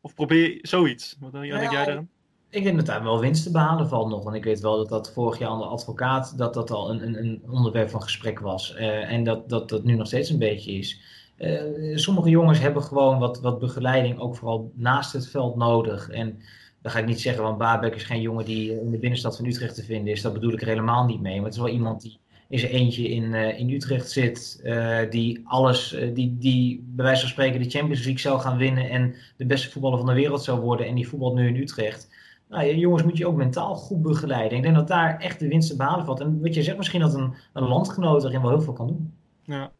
[0.01, 1.15] of probeer zoiets.
[1.19, 2.09] Wat denk jij daaraan?
[2.51, 4.23] Ik denk dat daar wel winst te behalen valt nog.
[4.23, 7.03] Want ik weet wel dat dat vorig jaar aan de advocaat dat dat al een,
[7.03, 8.75] een, een onderwerp van gesprek was.
[8.75, 10.99] Uh, en dat, dat dat nu nog steeds een beetje is.
[11.37, 16.09] Uh, sommige jongens hebben gewoon wat, wat begeleiding, ook vooral naast het veld nodig.
[16.09, 16.39] En
[16.81, 19.45] dan ga ik niet zeggen, want Baarbek is geen jongen die in de binnenstad van
[19.45, 20.21] Utrecht te vinden is.
[20.21, 21.35] Dat bedoel ik er helemaal niet mee.
[21.35, 24.63] Maar het is wel iemand die is er eentje in, uh, in Utrecht zit,
[25.09, 29.15] die alles, die, die bij wijze van spreken de Champions League zou gaan winnen en
[29.37, 32.08] de beste voetballer van de wereld zou worden en die voetbalt nu in Utrecht.
[32.49, 34.57] Nou, jongens moet je ook mentaal goed begeleiden.
[34.57, 36.19] Ik denk dat daar echt de winst te behalen valt.
[36.19, 39.13] En wat je zegt, misschien dat een, een landgenoot erin wel heel veel kan doen.
[39.43, 39.71] Ja.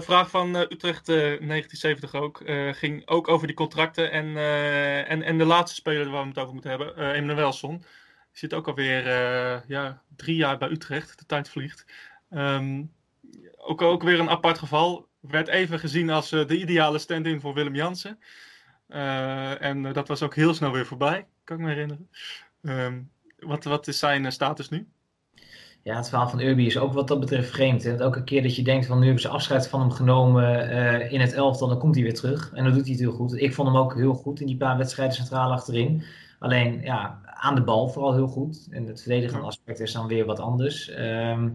[0.00, 2.42] vraag van Utrecht 1970 ook.
[2.70, 4.36] ging ook over die contracten en,
[5.06, 7.82] en, en de laatste speler waar we het over moeten hebben, uh, Emanuelson
[8.32, 9.04] zit ook alweer
[9.66, 11.18] ja, drie jaar bij Utrecht.
[11.18, 11.84] De tijd vliegt.
[12.30, 12.92] Um,
[13.56, 15.08] ook, ook weer een apart geval.
[15.20, 18.18] Werd even gezien als de ideale stand-in voor Willem Jansen.
[19.58, 22.08] En dat was ook heel snel weer voorbij, kan ik me herinneren.
[22.62, 24.86] Um, wat, wat is zijn status nu?
[25.82, 27.82] Ja, het verhaal van Urbi is ook wat dat betreft vreemd.
[27.82, 27.96] Hè?
[27.96, 30.70] Elke keer dat je denkt van nu hebben ze afscheid van hem genomen
[31.10, 32.52] in het elftal, dan komt hij weer terug.
[32.52, 33.40] En dan doet hij het heel goed.
[33.40, 36.04] Ik vond hem ook heel goed in die paar wedstrijden centraal achterin.
[36.38, 38.68] Alleen, ja, aan de bal vooral heel goed.
[38.70, 40.90] En het verdedigende aspect is dan weer wat anders.
[40.98, 41.54] Um,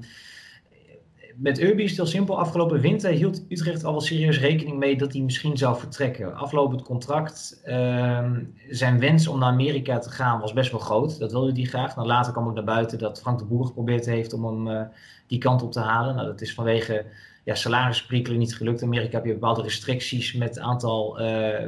[1.36, 2.39] met Urbi is het heel simpel.
[2.39, 6.36] Afgelopen winter hield Utrecht al wel serieus rekening mee dat hij misschien zou vertrekken.
[6.36, 7.62] Aflopend contract.
[7.65, 11.20] Um, zijn wens om naar Amerika te gaan was best wel groot.
[11.20, 11.96] Dat wilde hij graag.
[11.96, 14.82] Nou, later kwam ook naar buiten dat Frank de Boer geprobeerd heeft om hem uh,
[15.28, 16.15] die kant op te halen.
[16.15, 17.06] Nou, dat is vanwege
[17.44, 18.82] ja, salarisprikkelen niet gelukt.
[18.82, 21.28] In Amerika heb je bepaalde restricties met het aantal uh,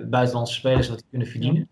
[0.10, 1.70] buitenlandse spelers wat die kunnen verdienen.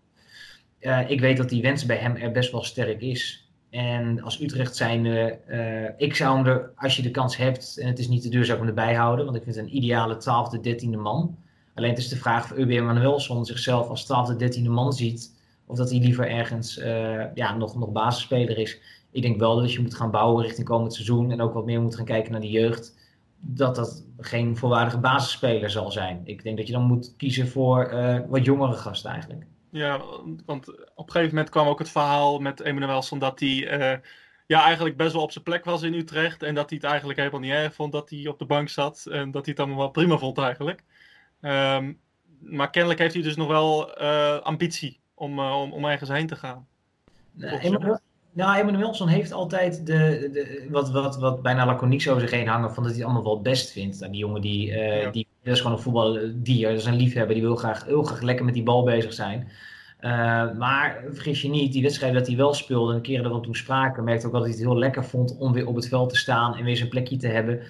[0.80, 3.41] Uh, ik weet dat die wens bij hem er best wel sterk is.
[3.72, 7.86] En als Utrecht zijn, uh, ik zou hem er, als je de kans hebt, en
[7.86, 9.24] het is niet de deur, zou ik hem houden.
[9.24, 11.36] Want ik vind het een ideale 12e, 13e man.
[11.74, 15.34] Alleen het is de vraag of UB Manuelson zichzelf als 12e, 13e man ziet.
[15.66, 18.78] Of dat hij liever ergens uh, ja, nog, nog basisspeler is.
[19.10, 21.30] Ik denk wel dat je moet gaan bouwen richting komend seizoen.
[21.30, 22.94] En ook wat meer moet gaan kijken naar de jeugd.
[23.40, 26.20] Dat dat geen volwaardige basisspeler zal zijn.
[26.24, 29.44] Ik denk dat je dan moet kiezen voor uh, wat jongere gasten eigenlijk.
[29.72, 29.98] Ja,
[30.46, 33.98] want op een gegeven moment kwam ook het verhaal met Emanuelson dat hij uh,
[34.46, 36.42] ja, eigenlijk best wel op zijn plek was in Utrecht.
[36.42, 39.06] En dat hij het eigenlijk helemaal niet erg vond dat hij op de bank zat.
[39.06, 40.84] En dat hij het allemaal wel prima vond eigenlijk.
[41.40, 42.00] Um,
[42.38, 46.26] maar kennelijk heeft hij dus nog wel uh, ambitie om, uh, om, om ergens heen
[46.26, 46.66] te gaan.
[47.32, 47.78] Nee,
[48.32, 52.74] nou, Emanuelson heeft altijd de, de, wat, wat, wat bijna laconiek zo zich heen hangen
[52.74, 54.02] van dat hij het allemaal wel best vindt.
[54.02, 55.10] En die jongen die, uh, ja.
[55.10, 58.20] die dat is gewoon een voetbaldier, dat is een liefhebber, die wil graag, heel graag
[58.20, 59.48] lekker met die bal bezig zijn.
[60.00, 60.10] Uh,
[60.58, 63.54] maar vergis je niet, die wedstrijd dat hij wel speelde, een keer dat we toen
[63.54, 66.16] spraken, merkte ook dat hij het heel lekker vond om weer op het veld te
[66.16, 67.60] staan en weer zijn plekje te hebben.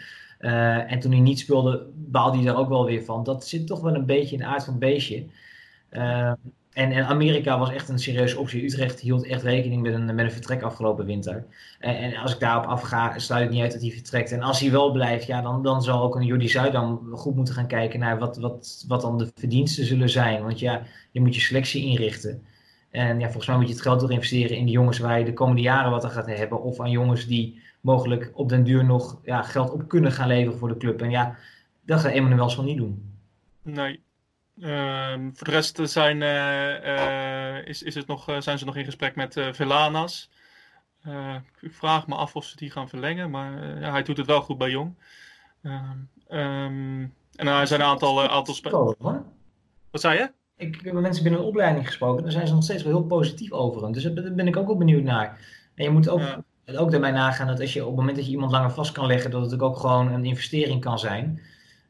[0.40, 3.25] Uh, en toen hij niet speelde, baalde hij daar ook wel weer van.
[3.25, 5.25] Dat zit toch wel een beetje in de aard van het beestje.
[5.90, 6.33] Uh,
[6.73, 8.65] en, Amerika was echt een serieuze optie.
[8.65, 11.45] Utrecht hield echt rekening met een, met een vertrek afgelopen winter.
[11.79, 14.33] En, en, als ik daarop afga, sluit ik niet uit dat hij vertrekt.
[14.33, 17.55] En als hij wel blijft, ja, dan, dan zal ook een Jordi Zuidam goed moeten
[17.55, 20.43] gaan kijken naar wat, wat, wat dan de verdiensten zullen zijn.
[20.43, 22.43] Want ja, je moet je selectie inrichten.
[22.91, 25.25] En ja, volgens mij moet je het geld door investeren in de jongens waar je
[25.25, 26.63] de komende jaren wat aan gaat hebben.
[26.63, 30.59] Of aan jongens die mogelijk op den duur nog ja, geld op kunnen gaan leveren
[30.59, 31.03] voor de club.
[31.03, 31.37] En ja,
[31.85, 33.11] dat gaat Emmanuel wel niet doen.
[33.63, 34.01] Nee,
[34.57, 38.85] Uh, voor de rest zijn, uh, uh, is, is het nog, zijn ze nog in
[38.85, 40.31] gesprek met Velanas.
[41.61, 44.43] ik vraag me af of ze die gaan verlengen, maar ja, hij doet het wel
[44.43, 44.95] goed bij Jong.
[46.29, 48.95] Um, en er zijn een aantal, aantal spelers.
[49.91, 50.33] Wat zei je?
[50.57, 53.07] Ik heb met mensen binnen de opleiding gesproken, daar zijn ze nog steeds wel heel
[53.07, 53.93] positief over hem.
[53.93, 55.38] Dus daar ben ik ook wel benieuwd naar.
[55.75, 56.45] En je moet ook, ja.
[56.77, 59.07] ook daarbij nagaan dat als je op het moment dat je iemand langer vast kan
[59.07, 61.41] leggen, dat het ook gewoon een investering kan zijn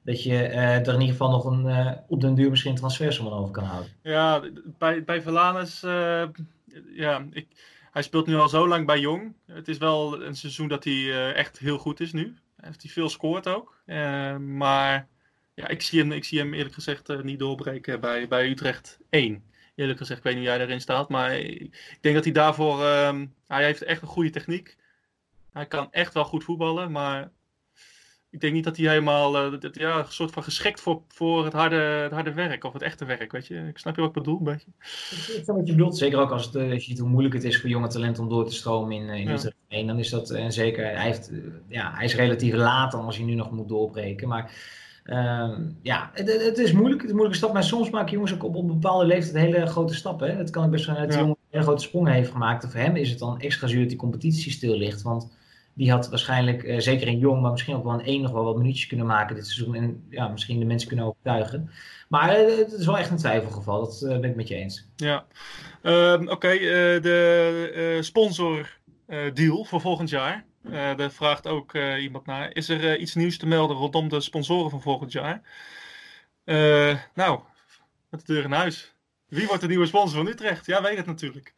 [0.04, 3.28] dat je uh, er in ieder geval nog een, uh, op den duur misschien transfersom
[3.28, 3.92] over kan houden.
[4.02, 4.42] Ja,
[4.78, 6.24] bij, bij Verlanus uh,
[6.94, 7.46] ja, ik,
[7.90, 9.34] hij speelt nu al zo lang bij Jong.
[9.46, 12.36] Het is wel een seizoen dat hij echt heel goed is nu.
[12.56, 13.82] Heeft hij veel scoort ook.
[14.38, 15.08] maar
[15.54, 19.42] ja, ik zie hem, ik zie hem eerlijk gezegd niet doorbreken bij, bij Utrecht 1
[19.74, 21.08] eerlijk gezegd, ik weet niet hoe jij daarin staat.
[21.08, 22.84] Maar ik denk dat hij daarvoor.
[22.84, 24.76] Ehm, hij heeft echt een goede techniek.
[25.52, 26.90] Hij kan echt wel goed voetballen.
[26.90, 27.30] Maar
[28.32, 29.52] ik denk niet dat hij helemaal.
[29.52, 32.64] Uh, dat, ja, een soort van geschikt voor, voor het, harde, het harde werk.
[32.64, 33.32] Of het echte werk.
[33.32, 33.66] Weet je.
[33.68, 34.66] Ik snap je wat ik bedoel, een beetje.
[35.36, 35.96] Ik snap wat je bedoelt.
[35.96, 38.22] Zeker ook als, het, eh, als je ziet hoe moeilijk het is voor jonge talenten
[38.22, 39.34] om door te stromen in, eh, in ja.
[39.34, 39.86] Utrecht 1.
[39.86, 40.30] Dan is dat.
[40.30, 40.84] En zeker.
[40.84, 41.30] Hij, heeft,
[41.68, 44.28] ja, hij is relatief laat dan als hij nu nog moet doorbreken.
[44.28, 44.52] Maar
[45.04, 48.34] Ehm, ja, het, het, is moeilijk, het is een moeilijke stap, maar soms maken jongens
[48.34, 50.36] ook op, op een bepaalde leeftijd hele grote stappen.
[50.36, 52.66] Het kan ik best wel dat die jongen een hele grote sprongen heeft gemaakt.
[52.70, 55.02] voor hem is het dan extra zuur dat die competitie stil ligt.
[55.02, 55.30] Want
[55.74, 58.44] die had waarschijnlijk, uh, zeker in jong, maar misschien ook wel een één nog wel
[58.44, 59.74] wat minuutjes kunnen maken dit seizoen.
[59.74, 61.70] En ja, misschien de mensen kunnen overtuigen.
[62.08, 64.88] Maar uh, het is wel echt een twijfelgeval, dat uh, ben ik met je eens.
[64.96, 65.26] Ja,
[65.82, 66.48] ehm, oké.
[67.00, 68.78] de sponsor
[69.34, 70.44] deal voor volgend jaar.
[70.96, 72.54] Daar vraagt ook iemand naar.
[72.54, 75.42] Is er iets nieuws te melden rondom de sponsoren van volgend jaar?
[77.14, 77.40] nou,
[78.10, 78.94] met de deur in huis.
[79.28, 80.66] Wie wordt de nieuwe sponsor van Utrecht?
[80.66, 81.54] Ja, weet het natuurlijk.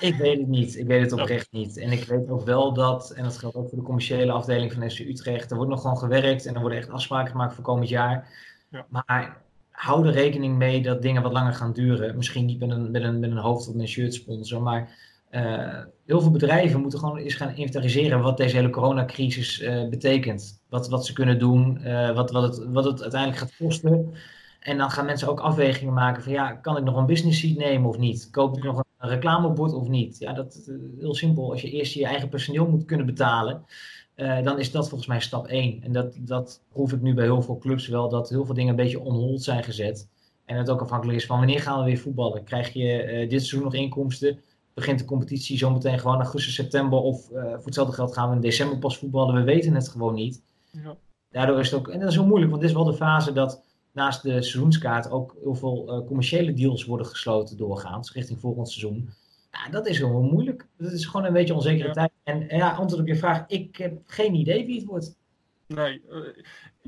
[0.00, 0.76] Ik weet het niet.
[0.76, 1.76] Ik weet het oprecht niet.
[1.76, 4.90] En ik weet ook wel dat, en dat geldt ook voor de commerciële afdeling van
[4.90, 7.88] SC Utrecht, er wordt nog gewoon gewerkt en er worden echt afspraken gemaakt voor komend
[7.88, 8.28] jaar.
[8.70, 8.86] Ja.
[8.88, 12.16] Maar hou er rekening mee dat dingen wat langer gaan duren.
[12.16, 14.96] Misschien niet met een, met een, met een hoofd- of een shirt sponsor, maar
[15.30, 20.62] uh, heel veel bedrijven moeten gewoon eens gaan inventariseren wat deze hele coronacrisis uh, betekent.
[20.68, 24.14] Wat, wat ze kunnen doen, uh, wat, wat, het, wat het uiteindelijk gaat kosten.
[24.60, 27.56] En dan gaan mensen ook afwegingen maken van ja, kan ik nog een business seat
[27.56, 28.28] nemen of niet?
[28.30, 30.18] Koop ik nog een reclamebord of niet?
[30.18, 31.50] Ja, dat is heel simpel.
[31.50, 33.64] Als je eerst je eigen personeel moet kunnen betalen,
[34.16, 35.82] dan is dat volgens mij stap 1.
[35.82, 38.70] En dat, dat proef ik nu bij heel veel clubs wel, dat heel veel dingen
[38.70, 40.08] een beetje on hold zijn gezet.
[40.44, 42.44] En het ook afhankelijk is van wanneer gaan we weer voetballen?
[42.44, 44.40] Krijg je dit seizoen nog inkomsten?
[44.78, 46.98] begint de competitie zometeen gewoon augustus, september.
[46.98, 49.34] Of uh, voor hetzelfde geld gaan we in december pas voetballen.
[49.34, 50.42] We weten het gewoon niet.
[50.70, 50.96] Ja.
[51.30, 53.32] Daardoor is het ook, en dat is heel moeilijk, want dit is wel de fase
[53.32, 53.62] dat
[53.98, 59.10] naast de seizoenskaart ook heel veel uh, commerciële deals worden gesloten doorgaans richting volgend seizoen.
[59.50, 60.66] Ja, dat is heel moeilijk.
[60.76, 61.92] Dat is gewoon een beetje onzekere ja.
[61.92, 62.10] tijd.
[62.24, 65.16] En ja, antwoord op je vraag, ik heb geen idee wie het wordt.
[65.66, 66.02] Nee.
[66.10, 66.18] Uh,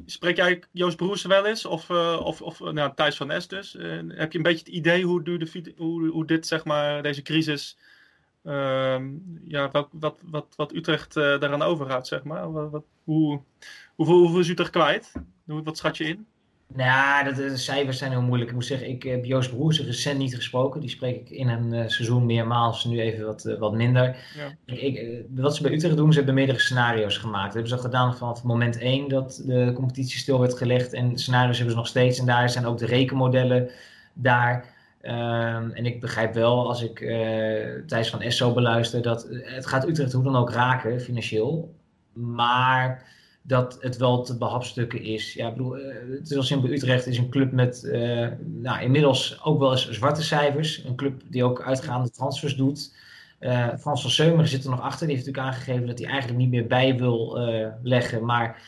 [0.06, 1.64] spreek jij Joost Broers wel eens?
[1.64, 3.74] Of, uh, of, of nou, Thijs van Nes dus?
[3.74, 7.22] Uh, heb je een beetje het idee hoe, de, hoe, hoe dit, zeg maar, deze
[7.22, 7.76] crisis...
[8.42, 12.52] ja, wat, wat, wat, wat Utrecht daaraan overhoudt, zeg maar?
[12.52, 13.40] Wat, wat, hoe,
[13.94, 15.12] hoeveel, hoeveel is Utrecht kwijt?
[15.44, 16.26] Wat schat je in?
[16.74, 18.50] Nou, de, de, cijfers zijn heel moeilijk.
[18.50, 20.80] Ik moet zeggen, ik heb Joost Broers recent niet gesproken.
[20.80, 24.16] Die spreek ik in een uh, seizoen meermaals, nu even wat, uh, wat minder.
[24.36, 24.74] Ja.
[24.74, 27.44] Ik, ik, eh, wat ze bij Utrecht doen, ze hebben meerdere scenario's gemaakt.
[27.44, 30.92] Dat hebben ze gedaan vanaf moment 1 dat de competitie stil werd gelegd.
[30.92, 32.18] En scenario's hebben ze nog steeds.
[32.18, 33.70] En daar zijn ook de rekenmodellen
[34.12, 34.78] daar.
[35.02, 37.10] Um, en ik begrijp wel, als ik uh,
[37.86, 41.74] Thijs van Esso beluister, dat het gaat Utrecht hoe dan ook raken, financieel.
[42.12, 43.02] Maar
[43.42, 45.32] dat het wel te behapstukken is.
[45.32, 46.70] Ja, ik bedoel, eh, het is wel simpel.
[46.70, 50.84] Utrecht is een club met uh, nou, inmiddels ook wel eens zwarte cijfers.
[50.84, 52.94] Een club die ook uitgaande transfers doet.
[53.40, 55.06] Uh, Frans van Seumeren zit er nog achter.
[55.06, 58.24] Die heeft natuurlijk aangegeven dat hij eigenlijk niet meer bij wil uh, leggen.
[58.24, 58.62] Maar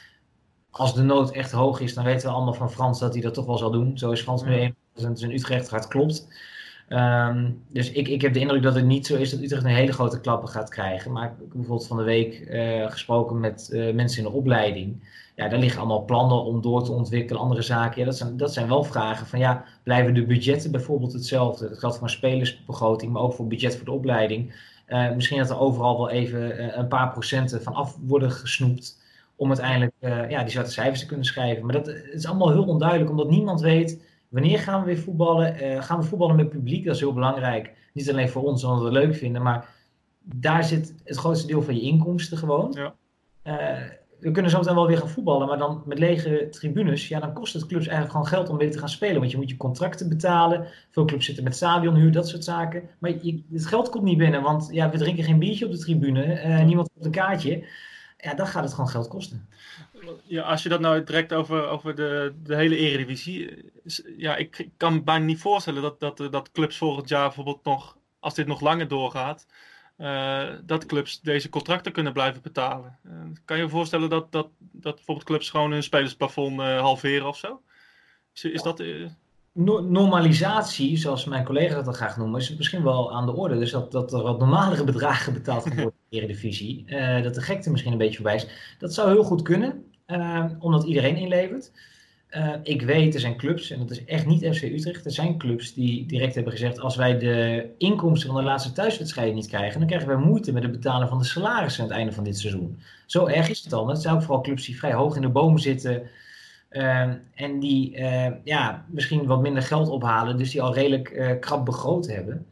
[0.70, 3.34] als de nood echt hoog is, dan weten we allemaal van Frans dat hij dat
[3.34, 3.98] toch wel zal doen.
[3.98, 6.28] Zo is Frans nu een zijn Utrecht hard klopt.
[6.88, 9.70] Um, dus ik, ik heb de indruk dat het niet zo is dat Utrecht een
[9.70, 11.12] hele grote klappen gaat krijgen.
[11.12, 15.10] Maar ik heb bijvoorbeeld van de week uh, gesproken met uh, mensen in de opleiding.
[15.36, 18.00] Ja, daar liggen allemaal plannen om door te ontwikkelen, andere zaken.
[18.00, 21.68] Ja, dat, zijn, dat zijn wel vragen van ja, blijven de budgetten bijvoorbeeld hetzelfde?
[21.68, 24.70] Dat geldt voor een spelersbegroting, maar ook voor budget voor de opleiding.
[24.88, 29.00] Uh, misschien dat er overal wel even een paar procenten van af worden gesnoept.
[29.36, 29.92] Om uiteindelijk
[30.28, 31.64] ja, die zwarte cijfers te kunnen schrijven.
[31.64, 34.00] Maar dat is allemaal heel onduidelijk, omdat niemand weet
[34.32, 35.64] Wanneer gaan we weer voetballen?
[35.64, 36.84] Uh, gaan we voetballen met publiek?
[36.84, 37.72] Dat is heel belangrijk.
[37.92, 39.68] Niet alleen voor ons, omdat we het leuk vinden, maar
[40.22, 42.74] daar zit het grootste deel van je inkomsten gewoon.
[42.76, 42.94] Ja.
[43.44, 47.20] Uh, we kunnen zo meteen wel weer gaan voetballen, maar dan met lege tribunes, ja,
[47.20, 49.18] dan kost het clubs eigenlijk gewoon geld om weer te gaan spelen.
[49.18, 50.66] Want je moet je contracten betalen.
[50.90, 52.82] Veel clubs zitten met stadionhuur, dat soort zaken.
[52.98, 55.78] Maar je, het geld komt niet binnen, want ja, we drinken geen biertje op de
[55.78, 57.64] tribune, uh, niemand op een kaartje.
[58.22, 59.48] Ja, dan gaat het gewoon geld kosten
[60.24, 63.72] ja, als je dat nou direct over, over de, de hele eredivisie.
[64.16, 67.96] Ja, ik kan me bijna niet voorstellen dat, dat, dat clubs volgend jaar bijvoorbeeld nog,
[68.18, 69.46] als dit nog langer doorgaat,
[69.98, 72.98] uh, dat clubs deze contracten kunnen blijven betalen.
[73.06, 73.12] Uh,
[73.44, 77.36] kan je je voorstellen dat, dat, dat bijvoorbeeld clubs gewoon hun spelersplafond uh, halveren of
[77.36, 77.62] zo?
[78.34, 78.82] Is, is dat.
[79.52, 83.58] Normalisatie, zoals mijn collega's dat graag noemen, is misschien wel aan de orde.
[83.58, 86.84] Dus dat, dat er wat normalere bedragen betaald worden in de Eredivisie.
[87.22, 88.76] dat de gekte misschien een beetje voorbij is.
[88.78, 89.84] Dat zou heel goed kunnen.
[90.06, 91.72] Ehm, omdat iedereen inlevert.
[92.36, 95.38] Uh, ik weet, er zijn clubs, en dat is echt niet FC Utrecht, er zijn
[95.38, 99.78] clubs die direct hebben gezegd: als wij de inkomsten van de laatste thuiswedstrijden niet krijgen,
[99.78, 102.38] dan krijgen wij moeite met het betalen van de salarissen aan het einde van dit
[102.38, 102.78] seizoen.
[103.06, 103.88] Zo erg is het al.
[103.88, 106.08] Het zijn vooral clubs die vrij hoog in de bomen zitten uh,
[107.34, 112.06] en die uh, ja, misschien wat minder geld ophalen, dus die al redelijk krap begroot
[112.06, 112.46] hebben.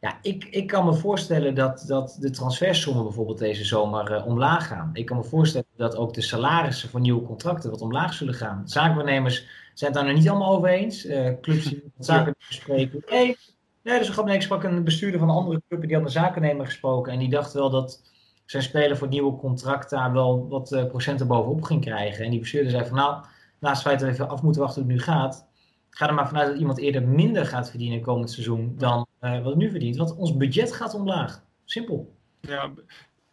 [0.00, 4.66] Ja, ik, ik kan me voorstellen dat, dat de transfersommen bijvoorbeeld deze zomer uh, omlaag
[4.66, 4.90] gaan.
[4.92, 8.68] Ik kan me voorstellen dat ook de salarissen voor nieuwe contracten wat omlaag zullen gaan.
[8.68, 11.06] Zaakwaarnemers zijn het daar nog niet allemaal over eens.
[11.06, 13.02] Uh, clubs die met zaken bespreken.
[13.10, 13.36] Nee,
[13.82, 16.66] nee, dus ik, ik sprak een bestuurder van een andere club die had een zakennemer
[16.66, 17.12] gesproken.
[17.12, 18.02] En die dacht wel dat
[18.46, 22.24] zijn speler voor nieuwe contract daar wel wat uh, procenten bovenop ging krijgen.
[22.24, 23.24] En die bestuurder zei van nou,
[23.60, 25.48] naast het feit dat we even af moeten wachten hoe het nu gaat
[25.90, 29.44] ga er maar vanuit dat iemand eerder minder gaat verdienen komend seizoen dan uh, wat
[29.44, 29.96] het nu verdient.
[29.96, 31.42] Want ons budget gaat omlaag.
[31.64, 32.16] Simpel.
[32.40, 32.72] Ja,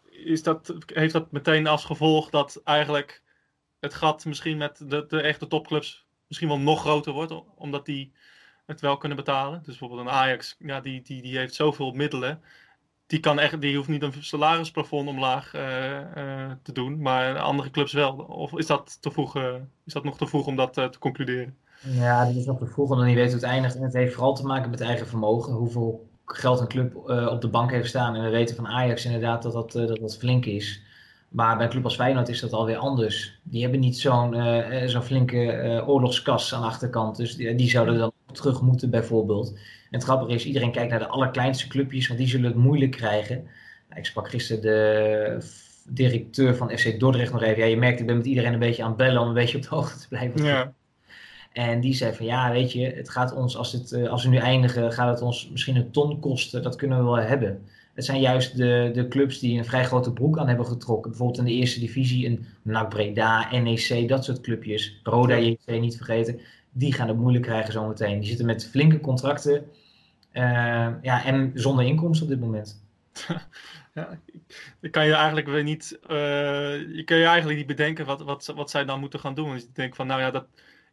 [0.09, 3.23] is dat, heeft dat meteen als gevolg dat eigenlijk
[3.79, 8.11] het gat misschien met de, de echte topclubs misschien wel nog groter wordt, omdat die
[8.65, 9.57] het wel kunnen betalen.
[9.57, 12.41] Dus bijvoorbeeld een Ajax, ja, die, die, die heeft zoveel middelen.
[13.08, 15.62] Die, kan echt, die hoeft niet een salarisplafond omlaag uh,
[16.17, 18.13] uh, te doen, maar andere clubs wel.
[18.13, 19.36] Of is dat, te vroeg,
[19.86, 21.56] is dat nog te vroeg om dat te concluderen?
[21.82, 23.76] Ja, dat is nog te vroeg, omdat je weet hoe het eindigt.
[23.76, 25.54] En het heeft vooral te maken met eigen vermogen.
[25.54, 26.96] Hoeveel geld een club
[27.30, 28.15] op de bank heeft staan.
[28.15, 30.82] En we weten van Ajax inderdaad dat dat, uh, dat, flink is.
[31.30, 33.39] Maar bij een club als Feyenoord is dat alweer anders.
[33.43, 37.15] Die hebben niet zo'n flinke oorlogskas aan de achterkant.
[37.15, 39.51] Dus die, zouden dan terug moeten bijvoorbeeld.
[39.89, 42.91] En het grappige is, iedereen kijkt naar de allerkleinste clubjes, want die zullen het moeilijk
[42.91, 43.35] krijgen.
[43.87, 45.37] Nou, ik sprak gisteren de
[45.87, 47.61] directeur van FC Dordrecht nog even.
[47.61, 49.57] Ja, je merkt, ik ben met iedereen een beetje aan het bellen om een beetje
[49.57, 50.43] op de hoogte te blijven.
[50.43, 50.73] Ja.
[51.53, 54.29] En die zei van ja, weet je, het gaat ons, als, het, eh, als we
[54.29, 56.63] nu eindigen, gaat het ons misschien een ton kosten.
[56.63, 57.61] Dat kunnen we wel hebben.
[57.93, 61.09] Het zijn juist de, de clubs die een vrij grote broek aan hebben getrokken.
[61.09, 64.99] Bijvoorbeeld in de eerste divisie een NAC Breda, NEC, dat soort clubjes.
[65.03, 66.39] Roda JC niet vergeten.
[66.77, 68.19] Die gaan het moeilijk krijgen zometeen.
[68.19, 69.65] Die zitten met flinke contracten.
[70.33, 70.43] Uh,
[71.01, 72.83] ja, en zonder inkomsten op dit moment.
[73.93, 74.19] Ja,
[74.81, 78.51] ik kan je eigenlijk weer niet, uh, je kan je eigenlijk niet bedenken wat, wat,
[78.55, 79.53] wat zij dan moeten gaan doen.
[79.53, 80.45] Dus ik denk van, nou ja, dat,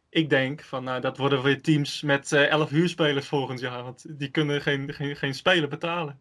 [0.09, 3.83] ik denk van nou, dat worden weer teams met uh, elf huurspelers volgend jaar.
[3.83, 6.19] Want die kunnen geen, geen, geen speler betalen.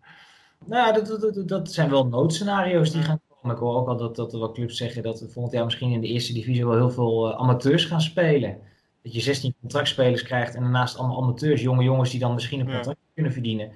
[0.64, 3.56] Nou, dat, dat, dat zijn wel noodscenario's die gaan komen.
[3.56, 5.92] Ik hoor ook al dat, dat er wel clubs zeggen dat we volgend jaar misschien
[5.92, 8.58] in de eerste divisie wel heel veel amateurs gaan spelen.
[9.04, 12.66] Dat je 16 contractspelers krijgt en daarnaast allemaal amateurs, jonge jongens die dan misschien een
[12.66, 13.12] contract ja.
[13.14, 13.72] kunnen verdienen.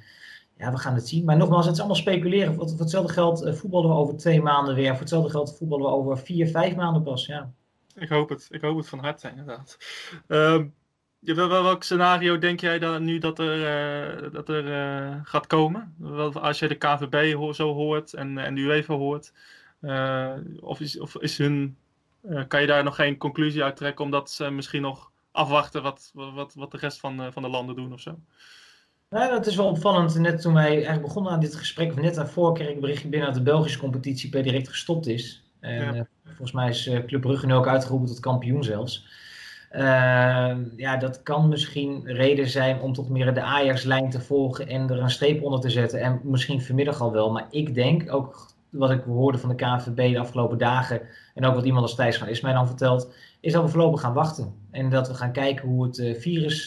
[0.58, 1.24] Ja, we gaan het zien.
[1.24, 2.54] Maar nogmaals, het is allemaal speculeren.
[2.54, 4.90] Voor, voor hetzelfde geld uh, voetballen we over twee maanden weer.
[4.90, 7.26] Voor hetzelfde geld voetballen we over vier, vijf maanden pas.
[7.26, 7.52] Ja.
[7.94, 8.48] Ik hoop het.
[8.50, 9.78] Ik hoop het van harte, inderdaad.
[10.26, 10.74] Um,
[11.20, 15.94] welk scenario denk jij dan nu dat er, uh, dat er uh, gaat komen?
[16.34, 19.32] Als je de KVB ho zo hoort en, en de UEFA hoort.
[20.60, 21.76] Of is, of is hun,
[22.48, 26.54] kan je daar nog geen conclusie uit trekken omdat ze misschien nog afwachten wat, wat,
[26.54, 28.18] wat de rest van, van de landen doen of zo?
[29.10, 30.18] Nou, dat is wel opvallend.
[30.18, 33.08] Net toen wij eigenlijk begonnen aan dit gesprek, of net daarvoor kreeg ik een berichtje
[33.08, 35.42] binnen dat de Belgische competitie per direct gestopt is.
[35.60, 36.06] En, ja.
[36.24, 39.06] Volgens mij is uh, Club Brugge nu ook uitgeroepen tot kampioen zelfs.
[39.72, 44.90] Uh, ja, dat kan misschien reden zijn om tot meer de Ajax-lijn te volgen en
[44.90, 46.00] er een streep onder te zetten.
[46.00, 47.32] En misschien vanmiddag al wel.
[47.32, 51.00] Maar ik denk, ook wat ik hoorde van de KNVB de afgelopen dagen
[51.34, 54.12] en ook wat iemand als Thijs van Ismail dan vertelt, is dat we voorlopig gaan
[54.12, 54.57] wachten.
[54.78, 56.64] En dat we gaan kijken hoe het uh, virus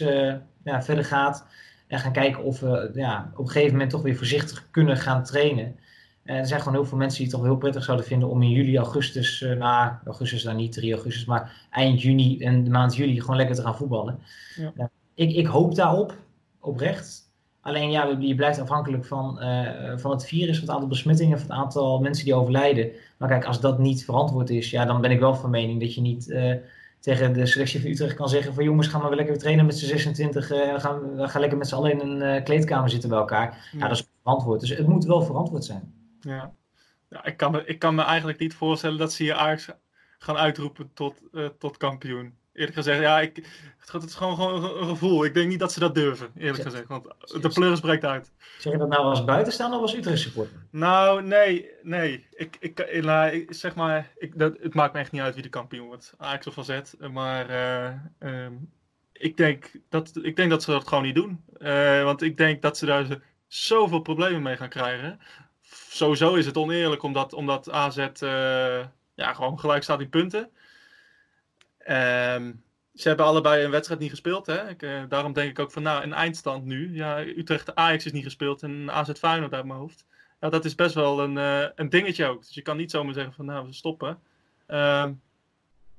[0.64, 1.46] ja, verder gaat.
[1.88, 5.24] En gaan kijken of we ja, op een gegeven moment toch weer voorzichtig kunnen gaan
[5.24, 5.76] trainen.
[6.24, 8.42] En er zijn gewoon heel veel mensen die het toch heel prettig zouden vinden om
[8.42, 12.70] in juli, augustus, uh, nou, augustus dan niet 3 augustus, maar eind juni en de
[12.70, 14.20] maand juli gewoon lekker te gaan voetballen.
[14.56, 14.72] Ja.
[14.78, 16.16] Uh, ik, ik hoop daarop,
[16.60, 17.30] oprecht.
[17.62, 21.50] Alleen ja, je blijft afhankelijk van, uh, van het virus, van het aantal besmettingen, van
[21.50, 22.92] het aantal mensen die overlijden.
[23.18, 25.94] Maar kijk, als dat niet verantwoord is, ja, dan ben ik wel van mening dat
[25.94, 26.28] je niet
[27.02, 29.86] tegen de selectie van Utrecht kan zeggen van jongens, gaan we lekker trainen met z'n
[29.86, 33.18] 26 en we gaan, we gaan lekker met z'n allen in een kleedkamer zitten bij
[33.18, 33.70] elkaar.
[33.72, 33.80] Ja.
[33.80, 34.60] ja, dat is verantwoord.
[34.60, 35.94] Dus het moet wel verantwoord zijn.
[36.20, 36.54] Ja,
[37.10, 39.70] ja ik, kan me, ik kan me eigenlijk niet voorstellen dat ze hier Ajax
[40.18, 42.34] gaan uitroepen tot, uh, tot kampioen.
[42.54, 43.48] Eerlijk gezegd, ja, ik,
[43.92, 45.26] het is gewoon, gewoon een gevoel.
[45.26, 46.88] Ik denk niet dat ze dat durven, eerlijk gezegd.
[46.88, 47.04] Want
[47.42, 48.32] de pleuris breekt uit.
[48.60, 50.66] Zeg je dat nou als buitenstaander of als Utrecht supporter?
[50.70, 52.28] Nou, nee, nee.
[52.32, 55.44] Ik, ik, nou, ik zeg maar, ik, dat, het maakt me echt niet uit wie
[55.44, 56.14] de kampioen wordt.
[56.18, 56.82] Ajax of AZ.
[57.12, 58.72] Maar uh, um,
[59.14, 61.44] ik, denk dat, ik denk dat ze dat gewoon niet doen.
[61.58, 65.20] Uh, want ik denk dat ze daar zoveel problemen mee gaan krijgen
[65.90, 68.86] sowieso is het oneerlijk omdat, omdat AZ uh,
[69.16, 70.50] ja, gewoon gelijk staat in punten.
[71.90, 72.64] Um,
[72.94, 74.46] ze hebben allebei een wedstrijd niet gespeeld.
[74.46, 74.70] Hè?
[74.70, 76.96] Ik, uh, daarom denk ik ook van nou, een eindstand nu.
[76.96, 80.06] Ja, Utrecht Ajax is niet gespeeld en AZ Feyenoord uit mijn hoofd.
[80.40, 82.40] Ja, dat is best wel een, uh, een dingetje ook.
[82.40, 84.20] Dus je kan niet zomaar zeggen van nou, we stoppen.
[84.68, 85.22] Um,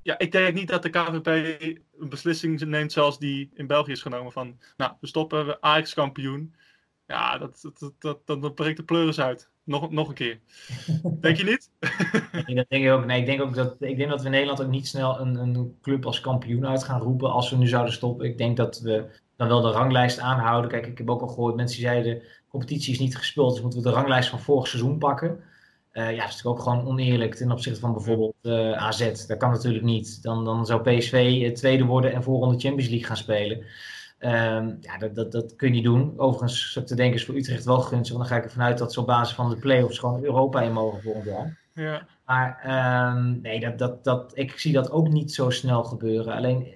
[0.02, 1.26] ja, ik denk niet dat de KVP
[1.98, 4.32] een beslissing neemt zoals die in België is genomen.
[4.32, 6.54] Van, nou, we stoppen, we Ajax kampioen.
[7.12, 9.48] Ja, dat, dat, dat, dat, dat breekt de pleuris uit.
[9.64, 10.38] Nog, nog een keer.
[11.20, 11.70] denk je niet?
[12.46, 13.04] nee, dat denk ik ook.
[13.04, 15.34] Nee, ik denk ook dat, ik denk dat we in Nederland ook niet snel een,
[15.34, 18.26] een club als kampioen uit gaan roepen als we nu zouden stoppen.
[18.26, 19.04] Ik denk dat we
[19.36, 20.70] dan wel de ranglijst aanhouden.
[20.70, 23.62] Kijk, ik heb ook al gehoord, mensen die zeiden, de competitie is niet gespeeld, dus
[23.62, 25.30] moeten we de ranglijst van vorig seizoen pakken.
[25.92, 29.26] Uh, ja, dat is natuurlijk ook gewoon oneerlijk ten opzichte van bijvoorbeeld uh, eh, AZ.
[29.26, 30.22] Dat kan natuurlijk niet.
[30.22, 33.64] Dan, dan zou PSV tweede worden en voorronde Champions League gaan spelen.
[34.24, 36.12] Um, ja, dat, dat, dat kun je niet doen.
[36.16, 38.16] Overigens, te denken is voor Utrecht wel gunstig.
[38.16, 40.60] Want dan ga ik ervan uit dat ze op basis van de play-offs gewoon Europa
[40.60, 41.58] in mogen volgend jaar.
[41.74, 42.06] Ja.
[42.26, 42.60] Maar
[43.16, 46.34] um, nee, dat, dat, dat, ik zie dat ook niet zo snel gebeuren.
[46.34, 46.66] Alleen,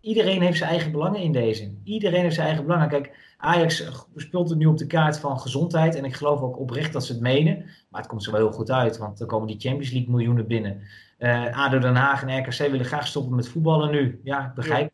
[0.00, 1.74] iedereen heeft zijn eigen belangen in deze.
[1.84, 2.88] Iedereen heeft zijn eigen belangen.
[2.88, 5.94] Kijk, Ajax speelt het nu op de kaart van gezondheid.
[5.94, 7.64] En ik geloof ook oprecht dat ze het menen.
[7.88, 8.98] Maar het komt zo wel heel goed uit.
[8.98, 10.82] Want dan komen die Champions League miljoenen binnen.
[11.18, 14.20] Uh, ADO Den Haag en RKC willen graag stoppen met voetballen nu.
[14.22, 14.92] Ja, ik begrijp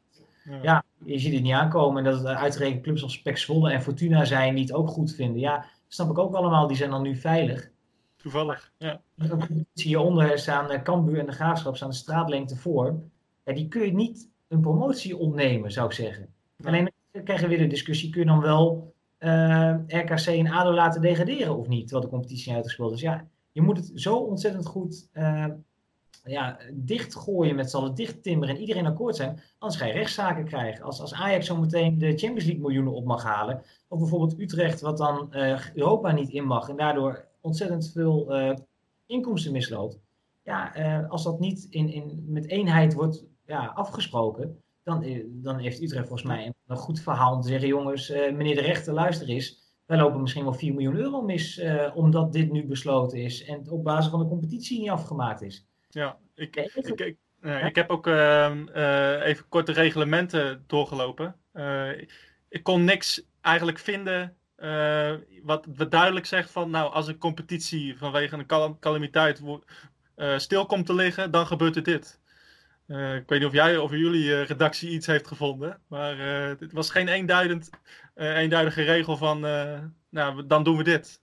[0.50, 0.58] ja.
[0.62, 0.84] ja.
[1.04, 2.04] je ziet het niet aankomen.
[2.04, 5.14] En dat het uitgerekend clubs als Pek Zwolle en Fortuna zijn die het ook goed
[5.14, 5.40] vinden.
[5.40, 6.66] Ja, snap ik ook allemaal.
[6.66, 7.70] Die zijn dan nu veilig.
[8.16, 9.00] Toevallig, ja.
[9.72, 13.00] Zie hieronder staan uh, Cambuur en de Graafschap staan de straatlengte voor.
[13.44, 16.28] Ja, die kun je niet een promotie ontnemen, zou ik zeggen.
[16.64, 20.50] Alleen dan krijgen we weer de discussie, kun je dan wel uh, eh, RKC en
[20.50, 23.00] ADO laten degraderen of niet, terwijl de competitie uitgespeeld is.
[23.00, 25.46] Ja, je moet het zo ontzettend goed uh,
[26.28, 30.44] ja, dichtgooien met z'n allen, dicht timmeren en iedereen akkoord zijn, anders ga je rechtszaken
[30.44, 30.84] krijgen.
[30.84, 34.80] Als, als Ajax zo meteen de Champions League miljoenen op mag halen, of bijvoorbeeld Utrecht
[34.80, 38.54] wat dan uh, Europa niet in mag en daardoor ontzettend veel uh,
[39.06, 40.00] inkomsten misloopt.
[40.42, 45.82] Ja, uh, als dat niet in, in, met eenheid wordt ja, afgesproken, dan, dan heeft
[45.82, 49.66] Utrecht volgens mij een, goed verhaal om te zeggen, jongens, meneer de rechter, luister eens,
[49.86, 51.62] wij lopen misschien wel 4 miljoen euro mis
[51.94, 55.68] omdat dit nu besloten is en op basis van de competitie niet afgemaakt is.
[55.98, 57.16] Ja, ik, ik, ik,
[57.66, 61.36] ik heb ook uh, uh, even korte reglementen doorgelopen.
[61.54, 62.00] Uh,
[62.48, 67.98] ik kon niks eigenlijk vinden uh, wat, wat duidelijk zegt van, nou, als een competitie
[67.98, 69.42] vanwege een cal calamiteit
[70.36, 72.20] stil komt te liggen, dan gebeurt er dit.
[72.86, 76.18] ik weet niet of jij of jullie redactie iets heeft gevonden, maar
[76.58, 77.70] het was geen eenduidend,
[78.14, 79.40] eenduidige regel van,
[80.10, 81.20] nou, dan doen we dit.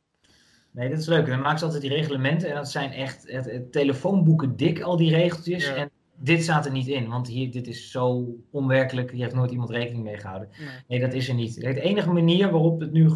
[0.76, 1.26] Nee, dat is leuk.
[1.26, 4.98] Dan maken ze altijd die reglementen en dat zijn echt het, het telefoonboeken dik, al
[4.98, 5.74] die regeltjes.
[5.74, 9.12] En dit staat er niet in, want hier, dit is zo onwerkelijk.
[9.12, 10.50] Hier heeft nooit iemand rekening mee gehouden.
[10.60, 11.62] Nee, nee dat is er niet.
[11.62, 13.10] De enige manier waarop het nu,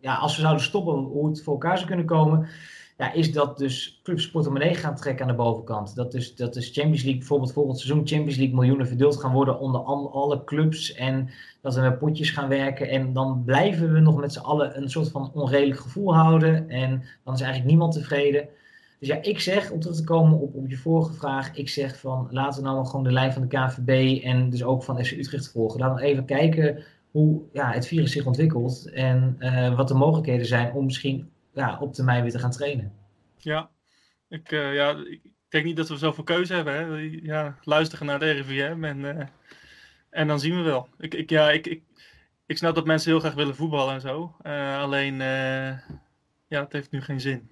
[0.00, 2.48] ja, als we zouden stoppen, hoe het voor elkaar zou kunnen komen,
[3.00, 5.94] ja, is dat dus clubs portemonnee gaan trekken aan de bovenkant.
[5.94, 9.58] Dat dus, dat dus Champions League, bijvoorbeeld volgend seizoen Champions League miljoenen verdeeld gaan worden
[9.58, 10.94] onder alle clubs.
[10.94, 12.88] En dat we met potjes gaan werken.
[12.88, 16.68] En dan blijven we nog met z'n allen een soort van onredelijk gevoel houden.
[16.68, 18.48] En dan is eigenlijk niemand tevreden.
[18.98, 21.98] Dus ja, ik zeg, om terug te komen op, op je vorige vraag, ik zeg
[21.98, 25.10] van laten we nou gewoon de lijn van de KVB en dus ook van FC
[25.10, 25.94] Utrecht volgen.
[25.94, 30.72] We even kijken hoe ja, het virus zich ontwikkelt en uh, wat de mogelijkheden zijn
[30.72, 32.92] om misschien ja, op termijn weer te gaan trainen.
[33.36, 33.70] Ja,
[34.28, 36.74] ik, uh, ja, ik denk niet dat we zoveel keuze hebben.
[36.74, 37.10] Hè?
[37.22, 39.26] Ja, luisteren naar de RIVM en, uh,
[40.10, 40.88] en dan zien we wel.
[40.98, 41.82] Ik, ik, ja, ik, ik,
[42.46, 44.36] ik snap dat mensen heel graag willen voetballen en zo.
[44.42, 45.16] Uh, alleen,
[46.46, 47.50] ja, het heeft nu geen zin.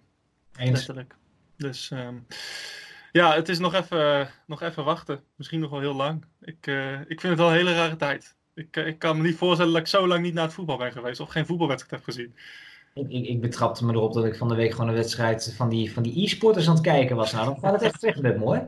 [0.56, 0.70] Eens.
[0.70, 1.14] Letterlijk.
[1.56, 2.26] Dus um,
[3.12, 5.22] ja, het is nog even, nog even wachten.
[5.36, 6.24] Misschien nog wel heel lang.
[6.40, 6.66] Ik,
[7.06, 8.36] ik vind het wel een hele rare tijd.
[8.54, 10.92] Ik, ik kan me niet voorstellen dat ik zo lang niet naar het voetbal ben
[10.92, 12.34] geweest of geen voetbalwedstrijd heb gezien.
[12.98, 15.68] Ik, ik, ik, betrapte me erop dat ik van de week gewoon een wedstrijd van
[15.68, 17.32] die, van die e-sporters aan het kijken was.
[17.32, 18.60] Nou, dan gaat het echt slecht met mooi.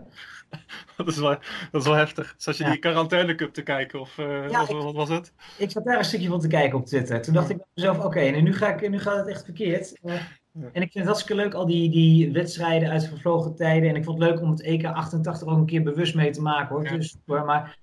[0.97, 1.37] dat, is wel,
[1.71, 2.35] dat is wel heftig.
[2.37, 2.71] Zoals je ja.
[2.71, 5.33] die quarantaine cup te kijken, of, uh, ja, of ik, wat was het?
[5.59, 7.23] Ik zat daar een stukje van te kijken op Twitter.
[7.23, 9.99] Toen dacht ik bij mezelf, oké, okay, nu, ga ik, nu gaat het echt verkeerd.
[10.05, 10.69] Uh, ja.
[10.73, 13.89] En ik vind het hartstikke leuk, al die, die wedstrijden uit vervlogen tijden.
[13.89, 16.43] En ik vond het leuk om het EK 88 ook een keer bewust mee te
[16.43, 16.85] maken, hoor.
[16.85, 17.79] Dus, maar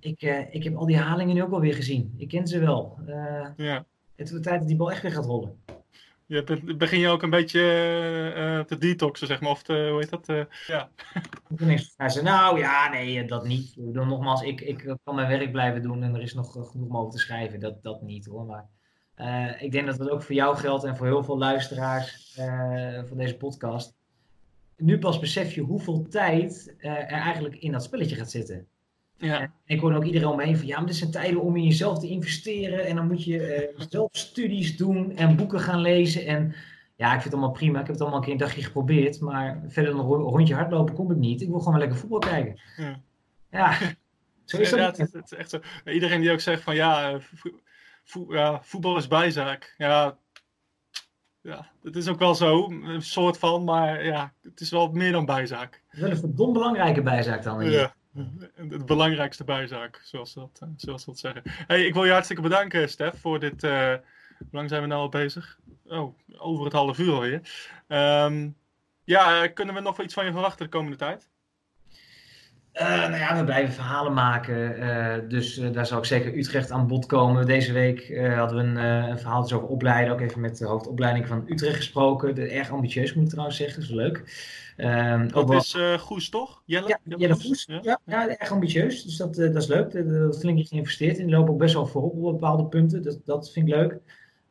[0.00, 2.14] ik, uh, ik heb al die halingen nu ook alweer gezien.
[2.16, 2.98] Ik ken ze wel.
[3.56, 3.84] ja.
[4.16, 5.56] Het wordt tijd dat die bal echt weer gaat rollen.
[6.28, 7.60] Je begin je ook een beetje
[8.36, 9.50] uh, te detoxen, zeg maar.
[9.50, 10.28] Of te, hoe heet dat?
[10.28, 10.90] Uh, ja.
[11.96, 13.74] Hij zei, nou ja, nee, dat niet.
[13.76, 17.10] Dan nogmaals, ik, ik kan mijn werk blijven doen en er is nog genoeg mogelijk
[17.12, 17.60] te schrijven.
[17.60, 18.44] Dat, dat niet hoor.
[18.44, 18.68] Maar
[19.16, 22.38] uh, ik denk dat dat ook voor jou geldt en voor heel veel luisteraars
[23.08, 23.96] van deze podcast.
[24.76, 28.68] Nu pas besef je hoeveel tijd er eigenlijk in dat spelletje gaat zitten.
[29.18, 29.40] Ja.
[29.40, 31.98] En ik hoor ook iedereen omheen van ja, maar dit zijn tijden om in jezelf
[31.98, 32.86] te investeren.
[32.86, 36.26] En dan moet je uh, zelf studies doen en boeken gaan lezen.
[36.26, 36.54] En
[36.96, 37.80] ja, ik vind het allemaal prima.
[37.80, 39.20] Ik heb het allemaal een keer een dagje geprobeerd.
[39.20, 41.40] Maar verder een rondje hardlopen kom ik niet.
[41.40, 42.60] Ik wil gewoon lekker voetbal kijken.
[42.76, 43.00] Ja,
[43.50, 43.78] ja.
[44.44, 44.96] zo is dat.
[44.96, 45.60] Ja, het, het, is echt zo.
[45.84, 47.20] Iedereen die ook zegt van ja,
[48.04, 49.74] vo ja, voetbal is bijzaak.
[49.78, 50.18] Ja,
[51.40, 55.12] ja, het is ook wel zo, een soort van, maar ja, het is wel meer
[55.12, 55.82] dan bijzaak.
[55.86, 57.70] Het is wel een verdomd belangrijke bijzaak dan.
[57.70, 57.94] Ja,
[58.68, 61.42] het belangrijkste bijzaak, zoals ze dat, zoals dat zeggen.
[61.44, 63.64] Hey, ik wil je hartstikke bedanken, Stef, voor dit.
[63.64, 63.94] Uh,
[64.38, 65.58] hoe lang zijn we nou al bezig?
[65.86, 67.40] Oh, over het half uur alweer.
[67.88, 68.56] Um,
[69.04, 71.28] ja, kunnen we nog iets van je verwachten de komende tijd?
[72.80, 74.78] Uh, nou ja, we blijven verhalen maken.
[74.78, 77.46] Uh, dus uh, daar zal ik zeker Utrecht aan bod komen.
[77.46, 78.76] Deze week hadden we een,
[79.10, 80.12] een verhaal dus over opleiden.
[80.12, 82.34] Ook even met de hoofdopleiding van Utrecht gesproken.
[82.34, 83.80] De, erg ambitieus moet ik trouwens zeggen.
[83.80, 84.16] Dat is leuk.
[84.76, 86.62] Um, dat is Goes, toch?
[86.64, 86.88] Jelle?
[86.88, 87.64] Ja, Jelle Goes.
[87.66, 87.80] Ja.
[87.82, 89.04] Ja, ja, erg ambitieus.
[89.04, 90.08] Dus dat, dat is leuk.
[90.08, 91.26] Dat flink geïnvesteerd in.
[91.26, 93.02] Die lopen ook best wel voorop op bepaalde punten.
[93.02, 93.98] Dat, dat vind ik leuk.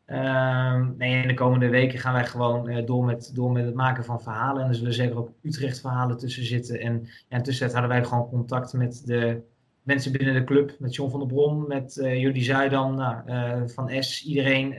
[0.07, 3.73] Uh, nee, in de komende weken gaan wij gewoon uh, door, met, door met het
[3.73, 4.63] maken van verhalen.
[4.63, 6.79] En er zullen zeker ook Utrecht-verhalen tussen zitten.
[6.79, 9.41] En, en tussen hadden wij gewoon contact met de
[9.83, 10.75] mensen binnen de club.
[10.79, 14.75] Met John van der Brom, met uh, Jullie Zuidam, nou, uh, Van S, iedereen.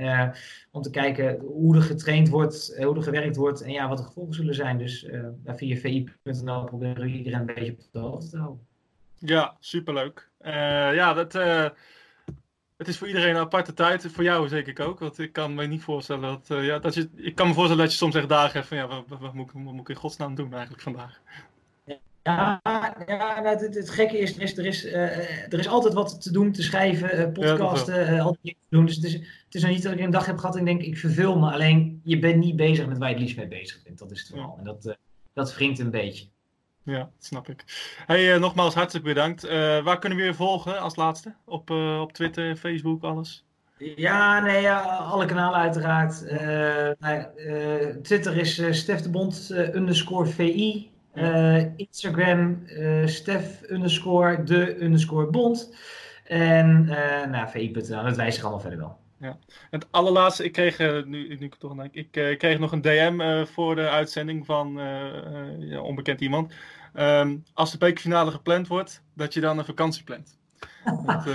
[0.71, 4.05] om te kijken hoe er getraind wordt, hoe er gewerkt wordt en ja, wat de
[4.05, 4.79] gevolgen zullen zijn.
[4.79, 5.09] Dus
[5.45, 8.67] via vi.nl proberen we iedereen een beetje op de hoogte te houden.
[9.19, 10.31] Ja, superleuk.
[10.43, 11.35] ja, dat
[12.79, 14.07] het is voor iedereen een aparte tijd.
[14.11, 14.99] Voor jou zeker ook.
[14.99, 16.59] Want ik kan me niet voorstellen dat.
[16.59, 18.77] Uh, ja, dat je, ik kan me voorstellen dat je soms echt dagen hebt van
[18.77, 21.21] ja, wat, wat, moet, wat, moet, ik in godsnaam doen eigenlijk vandaag?
[22.23, 22.61] Ja,
[23.07, 26.23] ja nou, het, het, gekke is, er is, er, is, uh, er is altijd wat
[26.23, 28.87] te doen, te schrijven, uh, podcasten, ja, altijd te doen.
[28.87, 30.83] Dus het is, het is nog niet dat ik een dag heb gehad en denk
[30.83, 31.51] ik verveel me.
[31.51, 33.99] Alleen je bent niet bezig met waar je het liefst mee bezig bent.
[33.99, 34.57] Dat is het vooral.
[34.59, 34.97] En dat,
[35.33, 36.27] dat wringt een beetje.
[36.89, 37.65] Ja, snap ik.
[38.07, 39.45] Hey, uh, nogmaals hartelijk bedankt.
[39.45, 39.51] Uh,
[39.83, 41.35] waar kunnen we je volgen als laatste?
[41.45, 43.45] Op, uh, op Twitter, Facebook, alles?
[43.79, 46.25] Ja, nee, ja, alle kanalen uiteraard.
[46.99, 47.25] Nou,
[48.03, 50.91] Twitter is Stef de Bond underscore VI.
[51.77, 52.67] Instagram
[53.05, 55.75] Stef underscore de underscore Bond.
[56.25, 56.85] En
[57.31, 58.99] nou, VI.nl, dat wijst zich allemaal verder wel.
[59.21, 59.39] Ja.
[59.71, 63.75] Het allerlaatste, ik kreeg, nu, nu ik toch denk, ik kreeg nog een DM voor
[63.75, 64.81] de uitzending van
[65.83, 66.53] onbekend iemand.
[66.99, 70.39] Um, als de bekerfinale gepland wordt, dat je dan een vakantie plant.
[71.07, 71.35] dat, uh...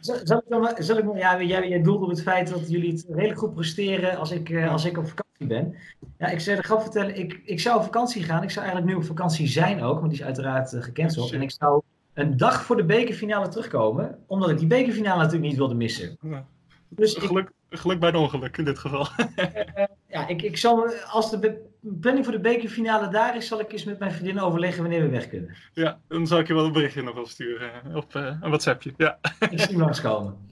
[0.00, 3.04] zal, ik dan, zal ik ja, jij, jij doelde op het feit dat jullie het
[3.08, 5.74] redelijk goed presteren als ik, uh, als ik op vakantie ben.
[6.18, 8.42] Ja, ik zou grap vertellen, ik, ik zou op vakantie gaan.
[8.42, 11.32] Ik zou eigenlijk nu op vakantie zijn ook, want die is uiteraard uh, gecanceld.
[11.32, 11.82] en ik zou
[12.14, 16.16] een dag voor de bekerfinale terugkomen, omdat ik die bekerfinale natuurlijk niet wilde missen.
[16.20, 16.46] Ja.
[16.88, 19.06] Dus geluk, ik, geluk bij het ongeluk in dit geval.
[20.14, 23.84] ja, ik, ik zal, als de planning voor de bekerfinale daar is, zal ik eens
[23.84, 25.56] met mijn vriendin overleggen wanneer we weg kunnen.
[25.72, 28.48] Ja, dan zal ik je wel een berichtje nog wel sturen eh, op uh, een
[28.48, 28.92] WhatsAppje.
[28.96, 29.18] Ja.
[29.50, 30.46] Ik zie langskomen.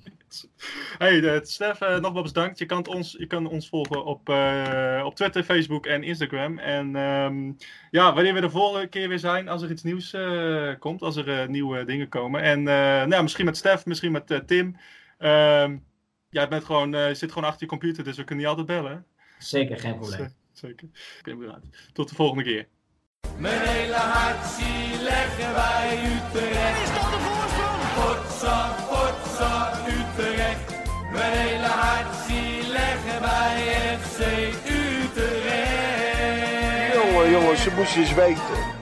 [0.98, 2.58] Hey, uh, Stef, uh, nogmaals bedankt.
[2.58, 6.58] Je kan ons, je kan ons volgen op, uh, op Twitter, Facebook en Instagram.
[6.58, 7.56] En um,
[7.90, 10.16] ja, wanneer we de volgende keer weer zijn, als er iets nieuws
[10.78, 12.42] komt, als er nieuwe dingen komen.
[12.42, 12.62] En
[13.08, 14.76] nou, misschien met Stef, misschien met Tim.
[15.18, 15.76] Ehm,
[16.30, 19.06] jij bent gewoon, zit gewoon achter je computer, dus we kunnen je altijd bellen.
[19.38, 20.88] Zeker, geen probleem zeker.
[21.92, 22.66] Tot de volgende keer.
[23.38, 26.82] Mijn hele hart zie leggen wij Utrecht.
[26.82, 27.82] Is dat de voorsprong?
[27.98, 30.74] Potsa, potsa, Utrecht.
[31.12, 34.18] Mijn hele hart zie leggen wij FC
[34.68, 36.94] Utrecht.
[36.94, 38.75] Jongen, jongens, ze moesten eens weten.